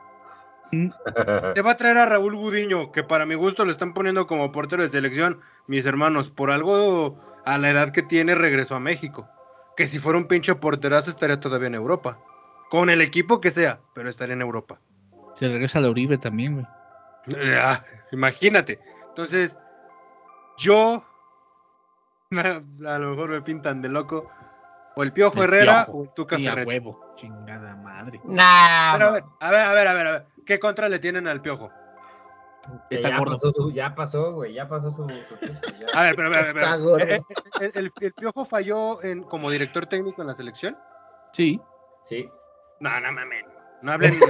[1.55, 4.53] Te va a traer a Raúl Gudiño, que para mi gusto lo están poniendo como
[4.53, 5.41] portero de selección.
[5.67, 9.29] Mis hermanos, por algo a la edad que tiene, regresó a México.
[9.77, 12.19] Que si fuera un pinche porterazo estaría todavía en Europa.
[12.69, 14.81] Con el equipo que sea, pero estaría en Europa.
[15.35, 16.67] Se regresa a la Uribe también, güey.
[17.57, 18.81] Ah, imagínate.
[19.11, 19.57] Entonces,
[20.59, 21.05] yo.
[22.31, 24.31] A lo mejor me pintan de loco.
[24.97, 25.99] O el Piojo El Herrera Piojo.
[25.99, 26.69] o el Tuca Ferretti.
[26.69, 27.13] huevo.
[27.17, 28.21] Chingada madre.
[28.25, 28.93] Nah.
[28.95, 30.27] Pero a ver, a ver, a ver, a ver, a ver.
[30.45, 31.71] ¿Ququé contra le tienen al Piojo?
[32.91, 33.33] Está ya, gordo.
[33.35, 34.53] pasó su- ya pasó, güey.
[34.55, 35.07] Ya pasó su.
[35.09, 35.21] ya.
[35.95, 36.85] A ver, pero a ver, a ver, Está a ver.
[36.85, 37.05] gordo.
[37.07, 37.23] Eh, eh,
[37.61, 40.77] El, el- el Piojo falló en, como director técnico en la selección?
[41.33, 41.61] Sí.
[42.09, 42.29] Sí.
[42.81, 43.45] No, no mames.
[43.83, 44.21] No hablen.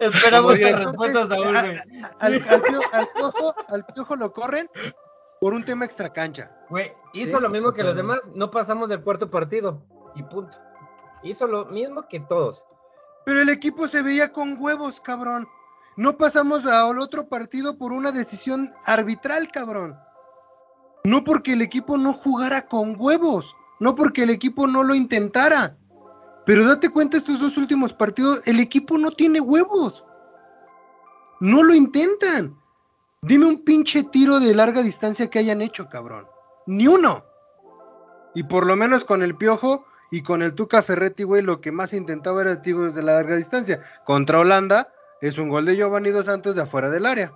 [0.00, 1.76] Esperamos las respuestas, técnico, Saúl, a- güey.
[2.18, 4.68] al, al Pio- al piojo, al Piojo lo corren
[5.40, 6.50] por un tema extracancha.
[6.70, 8.20] Güey, hizo Sí, lo mismo que los demás.
[8.34, 9.82] No pasamos del cuarto partido.
[10.14, 10.56] Y punto.
[11.22, 12.64] Hizo lo mismo que todos.
[13.24, 15.46] Pero el equipo se veía con huevos, cabrón.
[15.96, 19.98] No pasamos al otro partido por una decisión arbitral, cabrón.
[21.04, 23.54] No porque el equipo no jugara con huevos.
[23.78, 25.76] No porque el equipo no lo intentara.
[26.46, 30.04] Pero date cuenta, estos dos últimos partidos, el equipo no tiene huevos.
[31.40, 32.56] No lo intentan.
[33.20, 36.26] Dime un pinche tiro de larga distancia que hayan hecho, cabrón.
[36.66, 37.24] Ni uno.
[38.34, 41.72] Y por lo menos con el Piojo y con el Tuca Ferretti, güey, lo que
[41.72, 43.80] más intentaba era tiro desde la larga distancia.
[44.04, 47.32] Contra Holanda es un gol de Giovanni Dos Santos de afuera del área.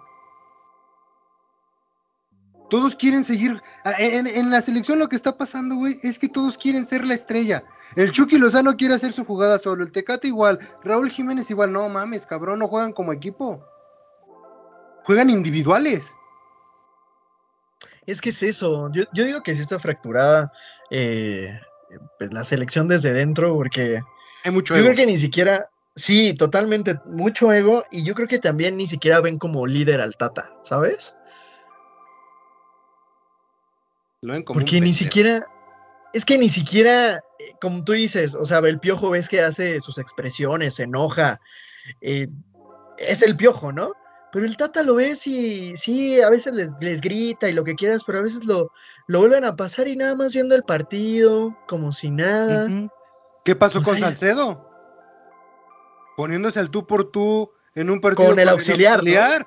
[2.71, 3.61] Todos quieren seguir.
[3.85, 7.05] a- En, en la selección lo que está pasando, güey, es que todos quieren ser
[7.07, 7.65] la estrella.
[7.97, 9.85] El Chucky Lozano quiere hacer su jugada solo.
[9.85, 10.59] El Tecate igual.
[10.83, 11.73] Raúl Jiménez igual.
[11.73, 13.63] No mames, cabrón, no juegan como equipo.
[15.05, 16.15] Juegan individuales.
[18.07, 18.91] Es que es eso.
[18.93, 20.53] Yo, yo digo que sí está fracturada
[20.91, 21.59] eh,
[22.19, 24.01] pues, la selección desde dentro, porque
[24.45, 24.87] Hay mucho yo ego.
[24.89, 25.69] creo que ni siquiera.
[25.97, 27.83] Sí, totalmente, mucho ego.
[27.91, 31.17] Y yo creo que también ni siquiera ven como líder al Tata, ¿sabes?
[34.23, 35.41] Lo ven como un Porque ni siquiera.
[36.13, 39.81] Es que ni siquiera, eh, como tú dices, o sea, el piojo ves que hace
[39.81, 41.41] sus expresiones, se enoja.
[42.01, 42.29] eh,
[42.99, 43.93] es el piojo, ¿no?
[44.33, 47.75] Pero el Tata lo ves y sí, a veces les, les grita y lo que
[47.75, 48.71] quieras, pero a veces lo,
[49.07, 52.69] lo vuelven a pasar y nada más viendo el partido, como si nada.
[53.45, 54.69] ¿Qué pasó O con sea, Salcedo?
[56.17, 59.11] Poniéndose al tú por tú en un partido Con el auxiliar, ¿no?
[59.11, 59.47] auxiliar.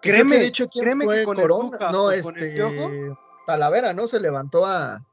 [0.00, 1.24] Que creo Créeme, que de hecho, ¿quién créeme que fue?
[1.24, 1.70] con el Corona.
[1.70, 2.52] Tuca no, con el este.
[2.54, 3.18] Piojo.
[3.46, 4.06] Talavera, ¿no?
[4.06, 5.04] Se levantó a.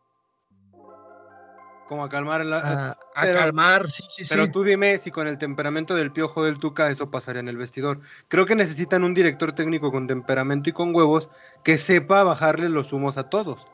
[1.87, 4.29] como a calmar la, A, a pero- calmar, sí, sí, sí.
[4.29, 7.57] Pero tú dime si con el temperamento del piojo del Tuca eso pasaría en el
[7.57, 8.01] vestidor.
[8.27, 11.29] Creo que necesitan un director técnico con temperamento y con huevos
[11.63, 13.67] que sepa bajarle los humos a todos.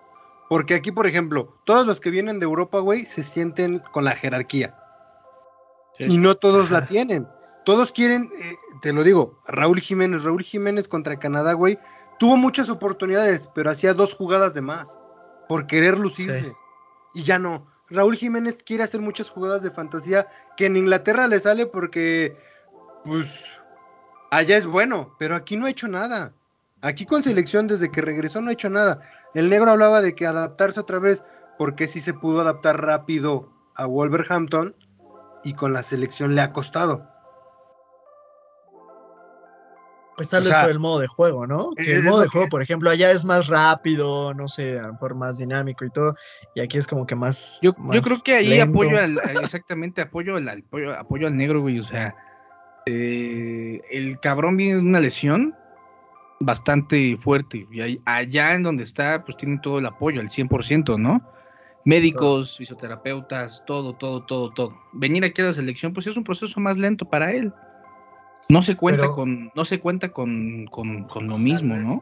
[0.48, 4.12] Porque aquí, por ejemplo, todos los que vienen de Europa, güey, se sienten con la
[4.16, 4.76] jerarquía.
[6.00, 7.28] Y no todos la tienen.
[7.66, 11.80] Todos quieren, eh, te lo digo, Raúl Jiménez, Raúl Jiménez contra Canadá, güey,
[12.20, 15.00] tuvo muchas oportunidades, pero hacía dos jugadas de más
[15.48, 16.42] por querer lucirse.
[16.42, 16.54] Sí.
[17.14, 17.68] Y ya no.
[17.90, 22.36] Raúl Jiménez quiere hacer muchas jugadas de fantasía que en Inglaterra le sale porque,
[23.04, 23.46] pues,
[24.32, 26.34] allá es bueno, pero aquí no ha hecho nada.
[26.82, 29.02] Aquí con selección desde que regresó no ha hecho nada.
[29.34, 31.24] El negro hablaba de que adaptarse otra vez,
[31.58, 34.76] porque sí se pudo adaptar rápido a Wolverhampton
[35.44, 37.08] y con la selección le ha costado.
[40.16, 41.72] Pues tal O vez sea, por el modo de juego, ¿no?
[41.76, 44.80] Que es el modo de juego, que- por ejemplo, allá es más rápido, no sé,
[44.80, 46.16] a lo mejor más dinámico y todo,
[46.54, 47.60] y aquí es como que más.
[47.62, 48.72] Yo, creo que ahí lento.
[48.72, 51.80] apoyo al, exactamente apoyo al, al- apoyo, apoyo al negro, güey.
[51.80, 52.16] O sea,
[52.86, 55.54] eh, el cabrón viene de una lesión
[56.40, 57.68] bastante fuerte.
[57.72, 61.22] Y ahí- allá en donde está, pues tienen todo el apoyo, al 100%, ¿no?
[61.84, 64.74] Médicos, fisioterapeutas, todo, todo, todo, todo.
[64.94, 67.54] Venir aquí a la selección, pues es un proceso más lento para él.
[68.50, 72.02] No se cuenta Pero- con, no se cuenta con, con, con lo mismo, ¿no?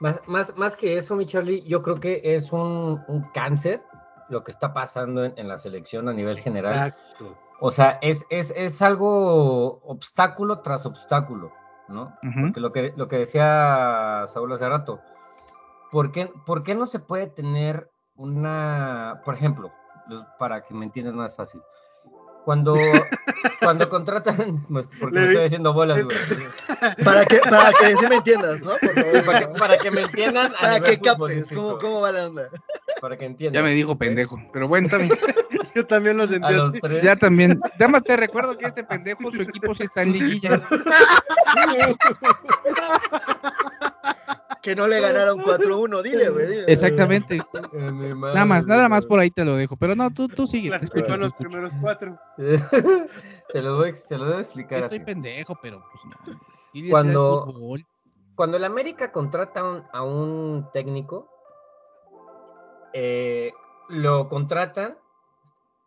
[0.00, 3.82] Más, más, más que eso, mi Charlie, yo creo que es un, un cáncer
[4.28, 6.72] lo que está pasando en, en la selección a nivel general.
[6.88, 7.38] Exacto.
[7.60, 11.52] O sea, es, es, es algo obstáculo tras obstáculo,
[11.88, 12.16] ¿no?
[12.42, 15.00] Porque lo que, lo que decía Saúl hace rato,
[15.92, 19.70] ¿por qué, por qué no se puede tener una, por ejemplo,
[20.38, 21.60] para que me entiendas más fácil,
[22.44, 22.74] cuando,
[23.60, 26.16] cuando contratan, pues, porque Le estoy haciendo bolas, güey.
[27.04, 28.72] Para que, para que sí me entiendas, ¿no?
[28.78, 29.24] Por favor.
[29.24, 30.54] Para que, para que me entiendan.
[30.54, 32.48] a Para que captes cómo, cómo va la onda.
[33.00, 33.64] Para que Ya entiendan.
[33.64, 34.38] me dijo pendejo.
[34.52, 35.10] Pero bueno, bien.
[35.74, 36.80] Yo también lo sentí A los así.
[36.80, 37.02] tres.
[37.02, 37.60] Ya también.
[37.78, 40.60] Nada más te recuerdo que este pendejo, su equipo sí está en liguilla.
[44.64, 46.46] Que no le ganaron 4-1, dile, güey.
[46.46, 46.64] dile.
[46.66, 47.38] Exactamente.
[47.72, 49.76] Nada más, nada más por ahí te lo dejo.
[49.76, 50.70] Pero no, tú, tú sigue.
[50.70, 51.50] Te escucho, te los escucho.
[51.50, 52.18] primeros cuatro.
[52.36, 55.04] te lo voy, te lo voy a explicar Estoy así.
[55.04, 56.90] pendejo, pero pues no.
[56.90, 57.76] Cuando-.
[58.34, 61.28] Cuando el América contrata a un, a un técnico,
[62.92, 63.52] eh,
[63.88, 64.96] lo contratan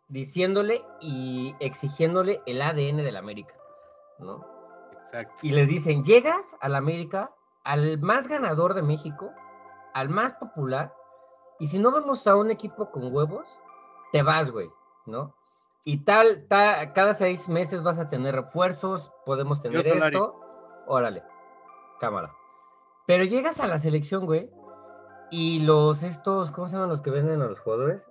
[0.08, 3.54] diciéndole y exigiéndole el ADN del América,
[4.18, 4.46] ¿no?
[4.96, 5.34] Exacto.
[5.42, 7.30] Y les dicen, llegas al América,
[7.68, 9.30] al más ganador de México,
[9.92, 10.94] al más popular,
[11.58, 13.46] y si no vemos a un equipo con huevos,
[14.10, 14.70] te vas, güey,
[15.04, 15.34] ¿no?
[15.84, 19.82] Y tal, ta- cada seis meses vas a tener refuerzos, podemos tener
[20.14, 20.40] esto,
[20.86, 21.22] órale,
[22.00, 22.32] cámara.
[23.06, 24.50] Pero llegas a la selección, güey,
[25.30, 28.08] y los estos, ¿cómo se llaman los que venden a los jugadores?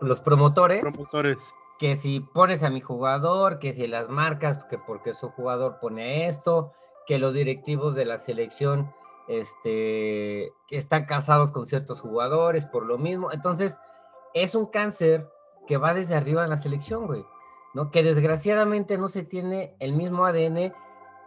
[0.00, 1.54] Los promotores Promotores.
[1.78, 6.26] que si pones a mi jugador, que si las marcas, que porque su jugador pone
[6.26, 6.72] esto,
[7.06, 8.92] que los directivos de la selección
[9.28, 13.32] este, están casados con ciertos jugadores por lo mismo.
[13.32, 13.78] Entonces,
[14.34, 15.28] es un cáncer
[15.66, 17.24] que va desde arriba en la selección, güey,
[17.74, 17.90] ¿no?
[17.90, 20.72] Que desgraciadamente no se tiene el mismo ADN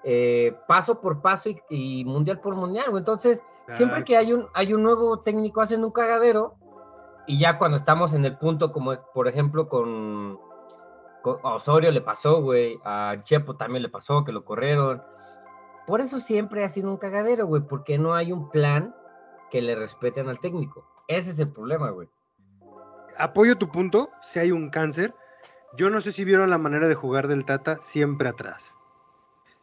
[0.03, 2.99] eh, paso por paso y, y mundial por mundial, güey.
[3.01, 6.55] Entonces, siempre que hay un, hay un nuevo técnico haciendo un cagadero,
[7.25, 10.39] y ya cuando estamos en el punto, como por ejemplo con,
[11.23, 15.01] con- a Osorio le pasó, güey, a Chepo también le pasó, que lo corrieron.
[15.87, 18.93] Por eso siempre ha sido un cagadero, güey, porque no hay un plan
[19.49, 20.85] que le respeten al técnico.
[21.07, 22.09] Ese es el problema, güey.
[23.17, 25.15] Apoyo tu punto, si hay un cáncer.
[25.77, 28.77] Yo no sé si vieron la manera de jugar del Tata siempre atrás.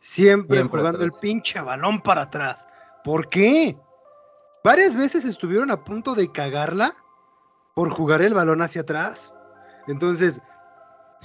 [0.00, 1.14] Siempre, Siempre jugando atrás.
[1.14, 2.68] el pinche balón para atrás.
[3.04, 3.78] ¿Por qué?
[4.64, 6.94] Varias veces estuvieron a punto de cagarla
[7.74, 9.34] por jugar el balón hacia atrás.
[9.88, 10.40] Entonces,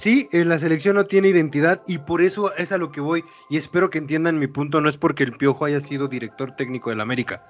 [0.00, 3.24] sí, eh, la selección no tiene identidad y por eso es a lo que voy
[3.48, 4.80] y espero que entiendan mi punto.
[4.80, 7.44] No es porque el Piojo haya sido director técnico del América.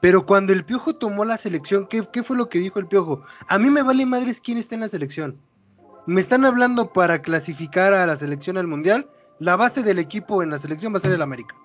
[0.00, 3.22] Pero cuando el Piojo tomó la selección, ¿qué, fue lo que dijo el Piojo?
[3.48, 5.40] A mí me vale madres quién está en la selección.
[6.06, 9.08] Me están hablando para clasificar a la selección al Mundial.
[9.38, 11.56] La base del equipo en la selección va a ser el América.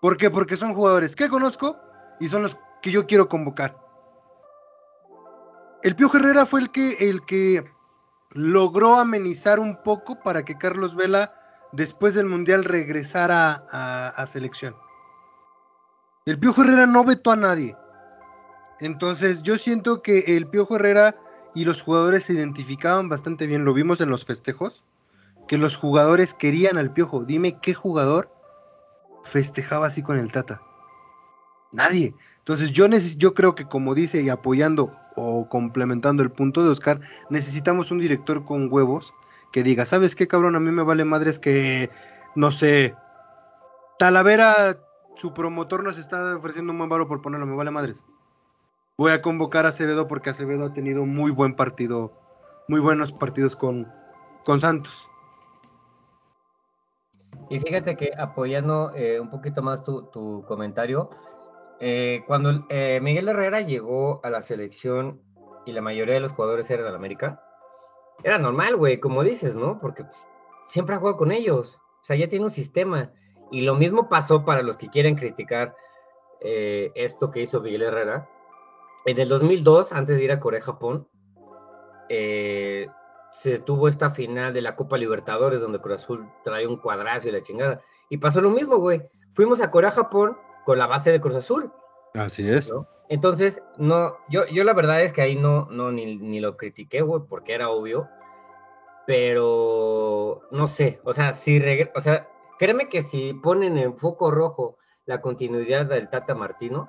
[0.00, 0.28] ¿Por qué?
[0.30, 1.76] Porque son jugadores que conozco
[2.18, 3.78] y son los que yo quiero convocar.
[5.84, 7.64] El Piojo Herrera fue el que, el que
[8.34, 11.34] logró amenizar un poco para que Carlos Vela
[11.72, 14.76] después del Mundial regresara a, selección.
[16.24, 17.76] El Piojo Herrera no vetó a nadie.
[18.80, 21.16] Entonces yo siento que el Piojo Herrera
[21.54, 23.64] y los jugadores se identificaban bastante bien.
[23.64, 24.84] Lo vimos en los festejos.
[25.48, 27.24] Que los jugadores querían al Piojo.
[27.24, 28.32] Dime qué jugador
[29.24, 30.62] festejaba así con el Tata.
[31.72, 32.14] Nadie.
[32.42, 37.00] Entonces yo, yo creo que como dice y apoyando o complementando el punto de Oscar,
[37.30, 39.14] necesitamos un director con huevos
[39.52, 40.56] que diga, ¿sabes qué cabrón?
[40.56, 41.90] A mí me vale madres que,
[42.34, 42.96] no sé,
[43.98, 44.78] Talavera,
[45.16, 48.04] su promotor nos está ofreciendo un buen varo por ponerlo, me vale madres.
[48.98, 52.12] Voy a convocar a Acevedo porque Acevedo ha tenido muy buen partido,
[52.66, 53.92] muy buenos partidos con,
[54.44, 55.08] con Santos.
[57.48, 61.10] Y fíjate que apoyando eh, un poquito más tu, comentario,
[61.84, 65.20] eh, cuando eh, Miguel Herrera llegó a la selección
[65.66, 67.42] y la mayoría de los jugadores eran de América,
[68.24, 69.80] era normal, güey, como dices, ¿no?
[69.80, 70.16] Porque pues,
[70.68, 73.12] siempre ha jugado con ellos, o sea, ya tiene un sistema.
[73.50, 75.74] Y lo mismo pasó para los que quieren criticar
[76.40, 78.28] esto que hizo Miguel Herrera.
[79.04, 81.06] En el 2002, antes de ir a Corea-Japón,
[82.08, 82.88] eh,
[83.30, 87.32] se tuvo esta final de la Copa Libertadores donde Cruz Azul trae un cuadrazo y
[87.32, 87.80] la chingada.
[88.10, 89.02] Y pasó lo mismo, güey.
[89.32, 91.72] Fuimos a Corea-Japón con la base de Cruz Azul.
[92.14, 92.72] Así es.
[93.08, 97.02] Entonces, no, yo, yo la verdad es que ahí no, no ni, ni lo critiqué,
[97.02, 98.08] güey, porque era obvio.
[99.06, 101.60] Pero no sé, o sea, si
[101.94, 106.88] o sea, créeme que si ponen en foco rojo la continuidad del Tata Martino,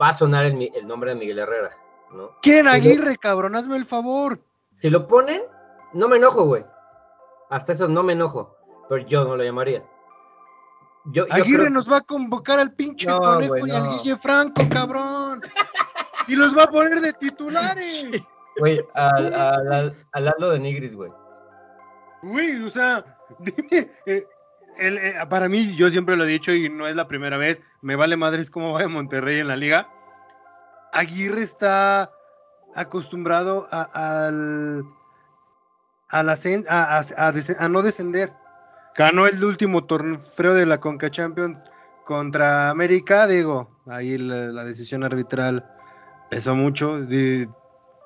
[0.00, 1.70] va a sonar el, el nombre de Miguel Herrera,
[2.12, 2.32] ¿no?
[2.42, 3.56] ¿Quién Aguirre, cabrón?
[3.56, 4.40] Hazme el favor.
[4.78, 5.42] Si lo ponen,
[5.92, 6.64] no me enojo, güey.
[7.48, 8.56] Hasta eso no me enojo.
[8.88, 9.84] Pero yo no lo llamaría.
[11.06, 15.42] Yo, Aguirre nos va a convocar al pinche conejo y al Guille Franco, cabrón.
[16.28, 18.06] y los va a poner de titulares.
[18.58, 21.10] Güey, al, al, lado de Nigris, güey.
[22.20, 23.02] Güey, o sea,
[23.38, 24.26] dime, eh,
[24.78, 27.96] eh, para mí, yo siempre lo he dicho y no es la primera vez, me
[27.96, 29.88] vale madres cómo va Monterrey en la liga.
[30.92, 32.10] Aguirre está
[32.74, 33.82] acostumbrado a,
[34.28, 34.84] al,
[36.08, 38.32] a, no descender.
[38.96, 41.64] Ganó el último torneo de la Conca Champions
[42.04, 45.64] contra América, digo, ahí la, decisión arbitral
[46.28, 46.98] pesó mucho,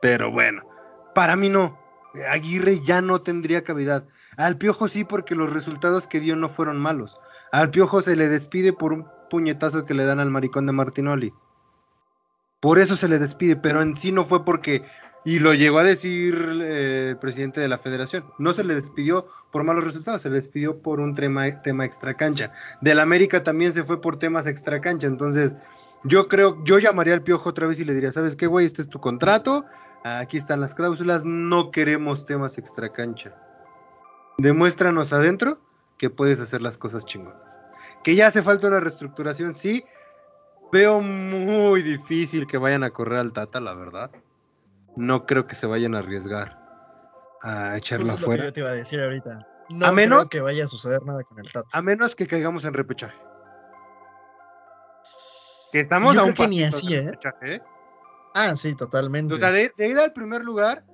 [0.03, 0.63] pero bueno,
[1.15, 1.83] para mí no.
[2.31, 4.05] Aguirre ya no tendría cavidad.
[4.37, 7.19] Al Piojo sí, porque los resultados que dio no fueron malos.
[7.51, 11.33] Al Piojo se le despide por un puñetazo que le dan al maricón de Martinoli.
[12.61, 14.83] Por eso se le despide, pero en sí no fue porque,
[15.25, 19.27] y lo llegó a decir eh, el presidente de la federación, no se le despidió
[19.51, 22.53] por malos resultados, se le despidió por un tema, tema extra cancha.
[22.81, 25.55] Del América también se fue por temas extra cancha, entonces
[26.05, 28.67] yo creo, yo llamaría al Piojo otra vez y le diría, ¿sabes qué, güey?
[28.67, 29.65] Este es tu contrato,
[30.03, 33.39] aquí están las cláusulas, no queremos temas extra cancha.
[34.37, 35.59] Demuéstranos adentro
[35.97, 37.61] que puedes hacer las cosas chingonas.
[38.03, 39.85] Que ya hace falta una reestructuración, sí,
[40.75, 44.11] Veo muy difícil que vayan a correr al Tata, la verdad.
[44.97, 46.59] No creo que se vayan a arriesgar
[47.43, 48.51] a echarlo afuera.
[48.53, 49.47] te iba a decir ahorita.
[49.71, 51.69] No a menos que vaya a suceder nada con el Tata.
[51.73, 53.19] A menos que caigamos en repechaje.
[55.73, 57.11] Que estamos a un que ni así, ¿eh?
[57.43, 57.61] ¿eh?
[58.35, 59.35] Ah, sí, totalmente.
[59.35, 60.85] O sea, de ir al primer lugar,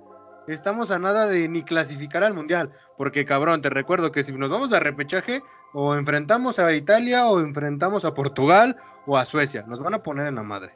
[0.47, 2.71] estamos a nada de ni clasificar al mundial.
[2.97, 5.41] Porque cabrón, te recuerdo que si nos vamos a repechaje,
[5.73, 9.63] o enfrentamos a Italia, o enfrentamos a Portugal, o a Suecia.
[9.67, 10.73] Nos van a poner en la madre.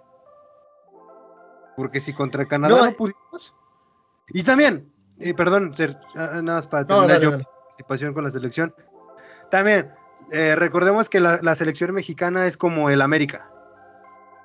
[1.75, 2.95] Porque si contra Canadá no, eh.
[2.97, 3.53] pudimos.
[4.29, 5.73] Y también, eh, perdón,
[6.15, 8.73] ah, nada más para terminar yo participación con la selección.
[9.51, 9.91] También,
[10.31, 13.49] eh, recordemos que la selección mexicana es como el América.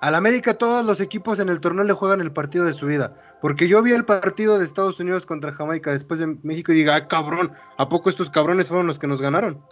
[0.00, 3.14] Al América todos los equipos en el torneo le juegan el partido de su vida.
[3.42, 6.96] Porque yo vi el partido de Estados Unidos contra Jamaica después de México y diga,
[6.96, 9.62] ah, cabrón, ¿a poco estos cabrones fueron los que nos ganaron?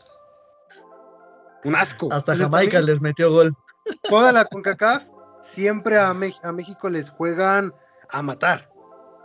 [1.64, 2.12] Un asco.
[2.12, 3.56] Hasta Jamaica les metió gol.
[4.08, 5.02] Toda la CONCACAF
[5.40, 7.74] siempre a, México les juegan
[8.10, 8.70] a matar.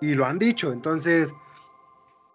[0.01, 0.74] Y lo han dicho.
[0.74, 1.34] Entonces,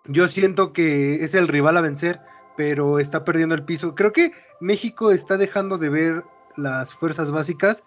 [0.05, 2.21] yo siento que es el rival a vencer,
[2.57, 3.95] pero está perdiendo el piso.
[3.95, 6.25] Creo que México está dejando de ver
[6.57, 7.85] las fuerzas básicas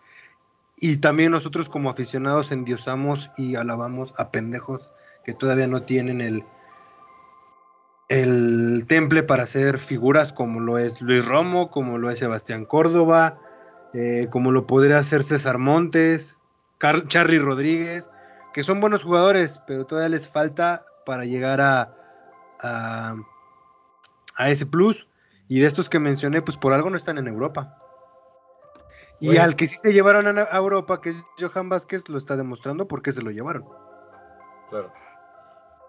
[0.77, 4.89] y también nosotros como aficionados endiosamos y alabamos a pendejos
[5.23, 6.45] que todavía no tienen el,
[8.09, 13.39] el temple para ser figuras como lo es Luis Romo, como lo es Sebastián Córdoba,
[13.93, 16.37] eh, como lo podría hacer César Montes,
[16.79, 18.09] Charly Rodríguez,
[18.53, 21.95] que son buenos jugadores, pero todavía les falta para llegar a,
[22.61, 23.15] a,
[24.35, 25.07] a ese plus.
[25.47, 27.77] Y de estos que mencioné, pues por algo no están en Europa.
[29.21, 32.87] Y al que sí se llevaron a Europa, que es Johan Vázquez, lo está demostrando
[32.87, 33.65] porque se lo llevaron.
[34.67, 34.91] Claro.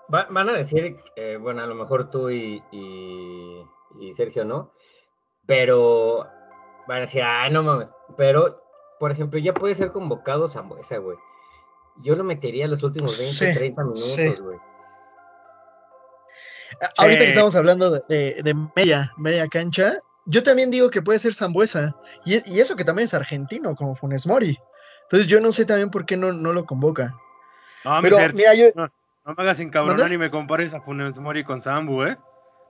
[0.09, 2.62] van a decir, eh, bueno, a lo mejor tú y,
[4.14, 4.72] Sergio no,
[5.46, 6.26] pero
[6.87, 8.62] van a decir, ah, no mames, pero,
[8.99, 11.16] por ejemplo, ya puede ser convocado Zambuesa, güey.
[12.03, 14.59] Yo lo metería los últimos 20, 30 minutos, güey.
[16.97, 21.35] Ahorita que estamos hablando de, de, media, media cancha, yo también digo que puede ser
[21.35, 21.95] Zambuesa.
[22.24, 24.59] Y, y, eso que también es argentino, como Funes Mori.
[25.03, 27.14] Entonces yo no sé también por qué no, no lo convoca.
[27.85, 28.66] No, Pero, mira, yo...
[28.74, 28.91] no,
[29.26, 32.16] me hagas encabronar ni me compares a Funes Mori con Zambu, ¿eh?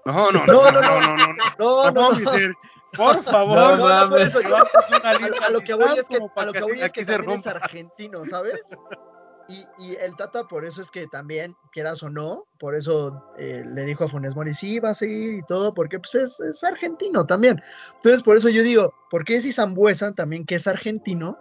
[0.05, 1.27] No, no, no, no, no, no, no,
[1.59, 2.55] no, no, no,
[2.97, 6.53] por favor, no, no, por eso yo, a, lo que voy es que, a lo
[6.53, 8.77] que voy es que también es argentino, ¿sabes?
[9.49, 13.63] Y, y, el Tata, por eso es que también, quieras o no, por eso eh,
[13.67, 16.63] le dijo a Funes Mori, sí, va a seguir y todo, porque pues es, es,
[16.65, 17.61] argentino también.
[17.97, 21.39] Entonces, por eso yo digo, ¿por qué si Zambuesa, también que es argentino,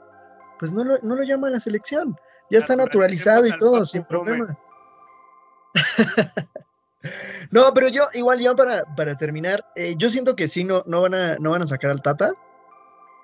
[0.57, 2.15] pues no lo, no lo llama a la selección?
[2.49, 4.57] Ya está naturalizado y todo, sin problema.
[7.51, 11.01] no, pero yo, igual ya para, para terminar, eh, yo siento que sí, no, no,
[11.01, 12.31] van a, no van a sacar al Tata.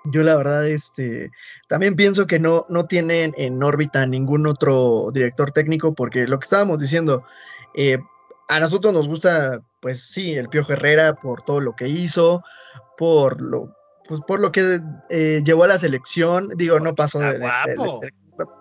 [0.04, 1.30] Yo la verdad, este,
[1.68, 6.44] también pienso que no, no tienen en órbita ningún otro director técnico, porque lo que
[6.44, 7.24] estábamos diciendo,
[7.74, 7.98] eh,
[8.48, 12.42] a nosotros nos gusta, pues sí, el Pío Herrera por todo lo que hizo,
[12.96, 13.76] por lo,
[14.08, 16.48] pues por lo que eh, llevó a la selección.
[16.56, 17.38] Digo, no pasó de,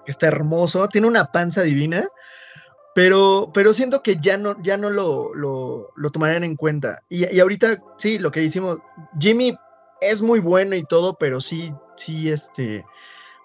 [0.05, 2.07] está hermoso, tiene una panza divina,
[2.98, 7.04] pero, pero siento que ya no, ya no lo, lo, lo tomarán en cuenta.
[7.10, 8.80] Y, y, ahorita, sí, lo que hicimos,
[9.20, 9.56] Jimmy
[10.02, 12.84] es muy bueno y todo, pero sí, sí, este,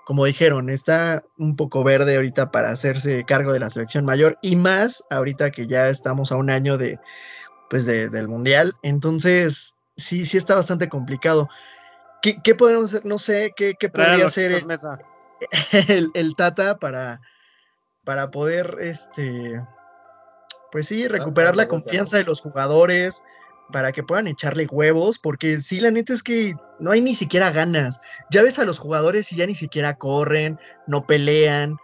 [0.07, 4.57] como dijeron, está un poco verde ahorita para hacerse cargo de la selección mayor y
[4.57, 6.99] más ahorita que ya estamos a un año de,
[7.69, 8.77] pues del mundial.
[8.83, 11.51] Entonces, sí, sí está bastante complicado.
[12.23, 13.05] ¿Qué, qué podemos hacer?
[13.05, 14.65] No sé, ¿qué, qué podría hacer el,
[15.89, 17.21] el, el, Tata para,
[18.05, 19.63] para poder, este,
[20.71, 23.23] pues sí, recuperar la confianza de los jugadores,
[23.73, 27.51] para que puedan echarle huevos, porque sí, la neta es que no hay ni siquiera
[27.51, 28.01] ganas.
[28.31, 31.77] Ya ves a los jugadores y ya ni siquiera corren, no pelean.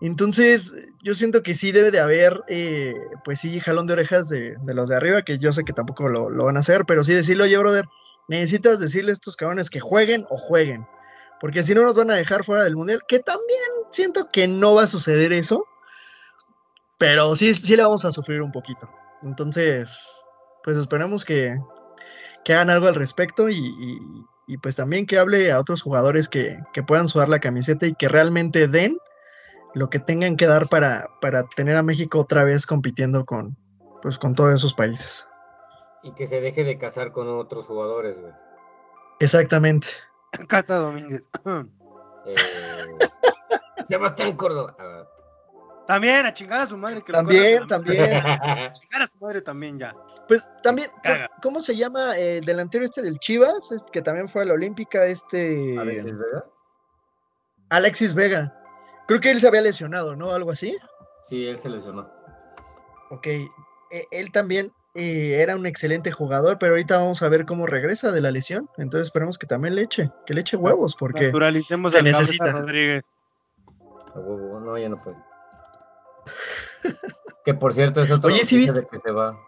[0.00, 2.94] Entonces, yo siento que sí debe de haber, eh,
[3.24, 6.08] pues sí, jalón de orejas de, de, los de arriba, que yo sé que tampoco
[6.08, 7.86] lo, lo, van a hacer, pero sí decirlo, oye, brother,
[8.28, 10.86] necesitas decirle a estos cabrones que jueguen o jueguen,
[11.40, 13.60] porque si no nos van a dejar fuera del mundial, que también
[13.90, 15.66] siento que no va a suceder eso,
[16.98, 18.88] pero sí, sí le vamos a sufrir un poquito.
[19.22, 20.24] Entonces,
[20.64, 21.58] pues esperamos que,
[22.44, 23.98] que hagan algo al respecto y, y,
[24.46, 27.94] y, pues también que hable a otros jugadores que, que, puedan sudar la camiseta y
[27.94, 28.98] que realmente den
[29.74, 33.58] lo que tengan que dar para, para tener a México otra vez compitiendo con,
[34.00, 35.28] pues, con todos esos países.
[36.02, 38.32] Y que se deje de casar con otros jugadores, güey.
[39.18, 39.88] Exactamente.
[40.48, 41.22] Cata Domínguez.
[42.26, 42.34] eh,
[44.18, 44.76] en Córdoba.
[45.86, 47.02] También, a chingar a su madre.
[47.02, 48.12] Que también, lo también.
[48.26, 49.94] A chingar a su madre también ya.
[50.26, 50.90] Pues también,
[51.42, 53.70] ¿cómo se llama el delantero este del Chivas?
[53.70, 55.78] Este, que también fue a la Olímpica, este...
[55.78, 56.44] Alexis Vega.
[57.68, 58.60] Alexis Vega.
[59.06, 60.32] Creo que él se había lesionado, ¿no?
[60.32, 60.76] Algo así.
[61.26, 62.10] Sí, él se lesionó.
[63.10, 63.48] Ok, e
[64.10, 68.20] él también eh, era un excelente jugador, pero ahorita vamos a ver cómo regresa de
[68.20, 68.70] la lesión.
[68.78, 72.52] Entonces esperemos que también le eche, que le eche huevos, porque Naturalicemos se necesita.
[72.52, 73.04] Rodríguez.
[74.14, 75.14] A huevo, no, ya no fue.
[77.44, 78.80] que por cierto es otro Oye, ¿sí viste?
[78.80, 79.38] de que se va.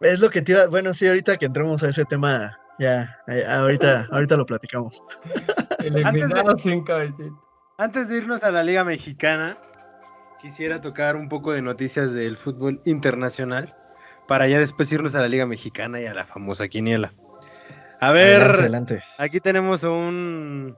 [0.00, 3.44] Es lo que te iba, bueno, sí, ahorita que entremos a ese tema, ya, eh,
[3.48, 5.02] ahorita, ahorita lo platicamos.
[6.04, 6.84] antes, de, sin
[7.78, 9.56] antes de irnos a la Liga Mexicana,
[10.40, 13.74] quisiera tocar un poco de noticias del fútbol internacional
[14.26, 17.12] para ya después irnos a la Liga Mexicana y a la famosa quiniela.
[18.00, 19.04] A ver, adelante, adelante.
[19.18, 20.76] aquí tenemos a un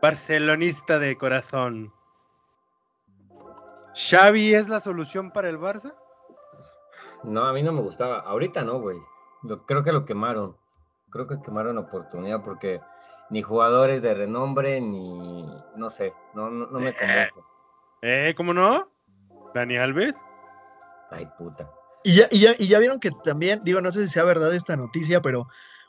[0.00, 1.92] barcelonista de corazón.
[3.94, 5.94] ¿Xavi es la solución para el Barça?
[7.24, 8.20] No, a mí no me gustaba.
[8.20, 8.98] Ahorita no, güey.
[9.66, 10.56] Creo que lo quemaron.
[11.10, 12.80] Creo que quemaron la oportunidad porque
[13.30, 15.46] ni jugadores de renombre, ni.
[15.76, 17.40] No sé, no, no, no me convence.
[18.02, 18.88] Eh, ¿cómo no?
[19.54, 20.22] ¿Dani Alves?
[21.10, 21.70] Ay, puta.
[22.06, 24.54] Y ya, y, ya, y ya vieron que también, digo, no sé si sea verdad
[24.54, 25.48] esta noticia, pero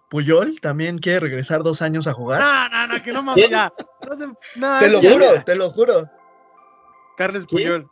[0.10, 2.42] Puyol también quiere regresar dos años a jugar.
[2.42, 3.72] No, no, no, que no mames ya.
[4.10, 5.12] No se, no, te lo ya.
[5.12, 6.10] juro, te lo juro.
[7.18, 7.88] Carles Puyol.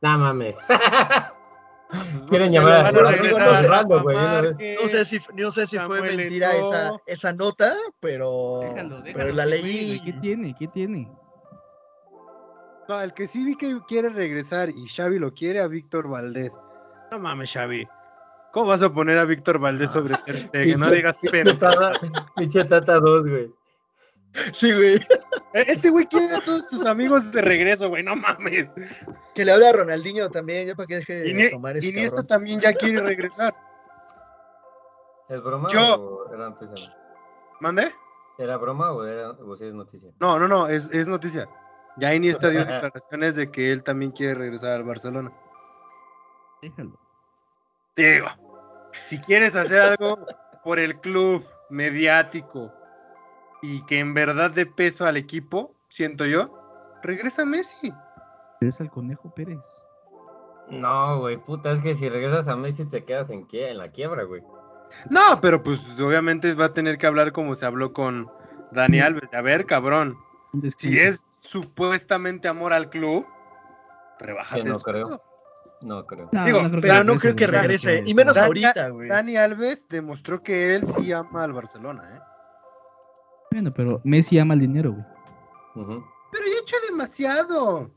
[0.00, 0.56] No mames.
[2.28, 7.32] Quieren llamar a digo, sé, no, sé si, no sé si fue mentira esa, esa
[7.32, 10.00] nota, pero, déjalo, déjalo, pero la leí.
[10.04, 10.56] ¿Qué tiene?
[10.58, 11.08] ¿Qué tiene?
[12.88, 16.58] No, el que sí vi que quiere regresar y Xavi lo quiere a Víctor Valdés.
[17.14, 17.86] No mames, Xavi.
[18.52, 20.80] ¿Cómo vas a poner a Víctor Valdés sobre Ter Stegen?
[20.80, 21.70] No digas pendejo.
[22.34, 23.54] Pinche Tata 2, güey.
[24.52, 25.00] Sí, güey.
[25.52, 28.72] Este güey quiere a todos sus amigos de regreso, güey, no mames.
[29.32, 32.26] Que le hable a Ronaldinho también, ya para que deje de tomar ese Iniesta cabrón.
[32.26, 33.54] también ya quiere regresar.
[35.28, 35.94] ¿Es broma Yo...
[35.94, 36.92] o era noticia?
[37.60, 37.94] ¿Mande?
[38.38, 40.10] ¿Era broma o, era, o sí es noticia?
[40.18, 41.48] No, no, no, es, es noticia.
[41.96, 45.32] Ya Iniesta dio declaraciones de que él también quiere regresar al Barcelona.
[46.60, 47.03] Déjalo.
[47.96, 48.26] Digo,
[48.98, 50.26] si quieres hacer algo,
[50.62, 52.72] por el club mediático
[53.62, 56.58] y que en verdad de peso al equipo, siento yo,
[57.02, 57.92] regresa Messi.
[58.60, 59.58] Regresa el Conejo Pérez.
[60.70, 63.90] No, güey, puta, es que si regresas a Messi te quedas en, quie- en la
[63.90, 64.42] quiebra, güey.
[65.10, 68.30] No, pero pues obviamente va a tener que hablar como se habló con
[68.70, 69.32] Dani Alves.
[69.34, 70.16] A ver, cabrón,
[70.76, 73.26] si es supuestamente amor al club,
[74.18, 75.20] rebájate no creo.
[75.84, 76.28] No creo.
[76.32, 78.02] No, digo, creo Pero no regrese, creo que regrese.
[78.06, 79.08] Y menos Dani- ahorita, güey.
[79.08, 82.20] Dani Alves demostró que él sí ama al Barcelona, ¿eh?
[83.52, 85.04] Bueno, pero Messi ama el dinero, güey.
[85.74, 87.90] Pero ya ha hecho demasiado.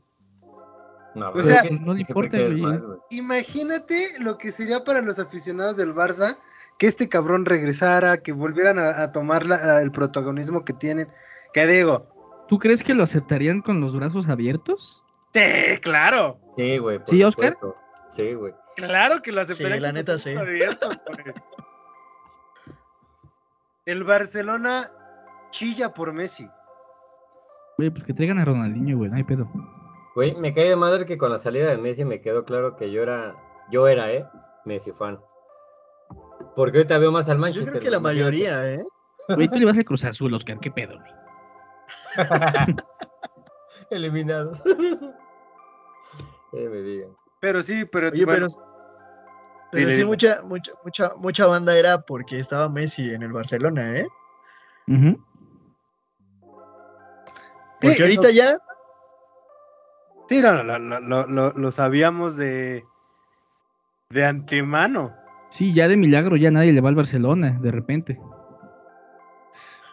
[1.14, 2.62] No, O pero sea, que no le importa, güey.
[3.10, 6.36] Imagínate lo que sería para los aficionados del Barça
[6.78, 11.08] que este cabrón regresara, que volvieran a, a tomar la- el protagonismo que tienen.
[11.52, 12.06] Que digo,
[12.48, 15.02] ¿Tú crees que lo aceptarían con los brazos abiertos?
[15.34, 17.00] Sí, claro, Sí, güey.
[17.06, 17.52] ¿Sí, Oscar?
[17.54, 17.76] supuesto.
[18.12, 18.52] Sí, güey.
[18.74, 19.78] claro que lo aceptarían.
[19.78, 20.34] Sí, la neta, sí.
[20.34, 20.98] abiertos.
[23.86, 24.86] El Barcelona
[25.50, 26.48] chilla por Messi.
[27.78, 29.48] Güey, pues que traigan a Ronaldinho, güey, no hay pedo.
[30.14, 32.90] Güey, me cae de madre que con la salida de Messi me quedó claro que
[32.90, 33.36] yo era,
[33.70, 34.26] yo era, ¿eh?
[34.64, 35.20] Messi fan.
[36.56, 37.70] Porque ahorita veo más al Yo Manchester.
[37.74, 38.82] creo que la mayoría, ¿eh?
[39.28, 41.12] Güey, tú le vas al Cruz Azul, Oscar, qué pedo, güey.
[43.90, 44.60] Eliminados.
[46.52, 47.10] Eh, me digan.
[47.40, 48.64] Pero sí, pero, Oye, bueno, pero,
[49.70, 50.06] pero dile, sí, dile.
[50.08, 54.06] mucha, mucha, mucha, mucha banda era porque estaba Messi en el Barcelona, ¿eh?
[54.88, 55.22] Ujú.
[57.80, 58.58] Porque Sí, ahorita ya,
[60.28, 62.84] sí, no, lo, lo- lo- lo- lo sabíamos de,
[64.10, 65.14] de antemano.
[65.50, 68.18] Sí, ya de milagro ya nadie le va al Barcelona, de repente.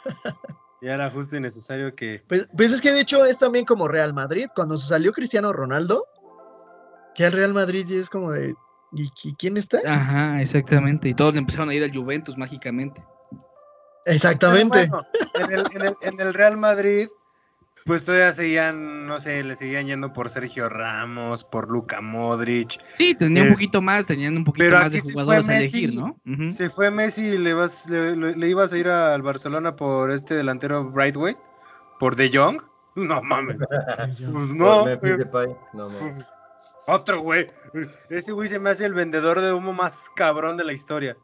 [0.81, 2.21] Y era justo y necesario que.
[2.27, 4.45] pues, pues es que de hecho es también como Real Madrid.
[4.53, 6.05] Cuando se salió Cristiano Ronaldo,
[7.15, 8.55] que al Real Madrid ya es como de,
[8.91, 9.79] ¿y, y quién está?
[9.87, 11.09] Ajá, exactamente.
[11.09, 13.03] Y todos le empezaron a ir al Juventus mágicamente.
[14.05, 14.87] Exactamente.
[14.87, 15.03] Bueno,
[15.33, 17.07] en, el, en el- en el Real Madrid,
[17.85, 22.79] pues todavía seguían, no sé, le seguían yendo por Sergio Ramos, por Luka Modric.
[22.97, 25.83] Sí, tenía Eh, un poquito más, tenían un poquito pero más de jugadores a Messi.
[25.85, 26.51] elegir, ¿no?
[26.51, 30.11] Se fue Messi y le, vas, le, le- le ibas a ir al Barcelona por
[30.11, 31.35] este delantero Brightway,
[31.99, 32.61] por De Jong.
[32.95, 33.57] No mames.
[34.31, 35.17] Pues no, Por Memphis güey.
[35.17, 35.99] Depay, No, no.
[36.87, 37.51] Otro güey.
[38.09, 41.17] Ese güey se me hace el vendedor de humo más cabrón de la historia.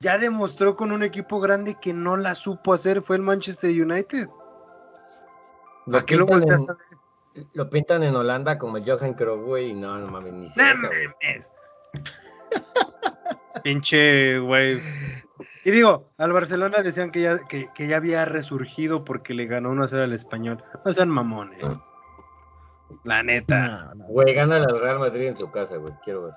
[0.00, 3.02] Ya demostró con un equipo grande que no la supo hacer.
[3.02, 4.28] Fue el Manchester United.
[5.86, 7.46] Lo ¿A qué lo volteas en, a ver?
[7.52, 10.52] lo pintan en Holanda como el Johan Cruyff, güey, y no, no mames, ni ¡No
[10.52, 11.06] cerca, güey.
[11.22, 11.52] mames!
[13.62, 14.80] Pinche güey.
[15.64, 19.70] Y digo, al Barcelona decían que ya, que, que ya había resurgido porque le ganó
[19.70, 20.62] 1 a 0 al español.
[20.84, 21.66] No sean mamones.
[23.04, 23.88] La neta.
[23.88, 24.04] No, no.
[24.06, 26.34] Güey, gana el Real Madrid en su casa, güey, quiero ver.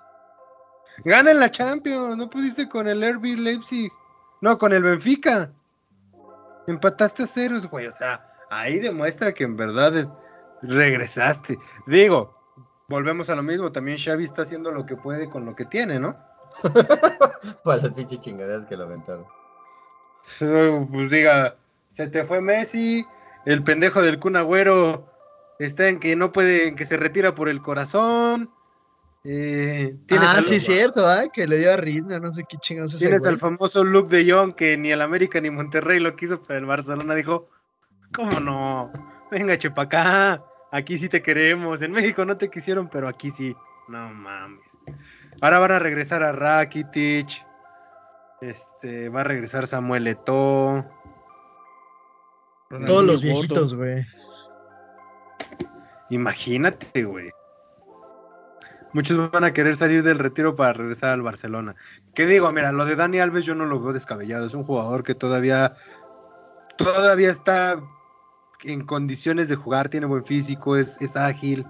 [1.04, 2.18] Gana en la Champions.
[2.18, 3.92] No pudiste con el RB Leipzig.
[4.42, 5.52] No, con el Benfica.
[6.68, 7.88] Empataste a ceros, güey.
[7.88, 10.12] O sea, ahí demuestra que en verdad
[10.62, 11.58] regresaste.
[11.88, 12.36] Digo,
[12.88, 13.72] volvemos a lo mismo.
[13.72, 16.18] También Xavi está haciendo lo que puede con lo que tiene, ¿no?
[17.64, 19.26] Para las pinches chingaderas que lo aventaron.
[20.92, 21.56] Pues diga,
[21.88, 23.06] se te fue Messi,
[23.46, 25.06] el pendejo del Kun Agüero
[25.60, 28.50] está en que no puede, en que se retira por el corazón.
[29.26, 31.06] Eh, tienes Ah, al, sí, es cierto.
[31.34, 34.32] Que le dio a Ritmo, no sé qué chingados es tienes al famoso Luke de
[34.32, 37.50] Jong que ni el América ni Monterrey lo quiso, pero el Barcelona dijo,
[38.14, 38.92] ¿cómo no?
[39.30, 41.82] Venga, chepa acá, aquí sí te queremos.
[41.82, 43.56] En México no te quisieron, pero aquí sí.
[43.90, 44.80] No mames.
[45.42, 47.46] Ahora van a regresar a Rakitic.
[48.42, 50.86] Este, va a regresar Samuel Eto'o.
[52.86, 54.06] Todos los viejitos, güey.
[56.10, 57.32] Imagínate, güey.
[58.94, 61.76] Muchos van a querer salir del retiro para regresar al Barcelona.
[62.16, 62.52] ¿Qué digo?
[62.52, 64.48] Mira, lo de Dani Alves yo no lo veo descabellado.
[64.48, 65.76] Es un jugador que todavía,
[66.76, 67.80] todavía está
[68.64, 71.68] en condiciones de jugar, tiene buen físico, es, es ágil.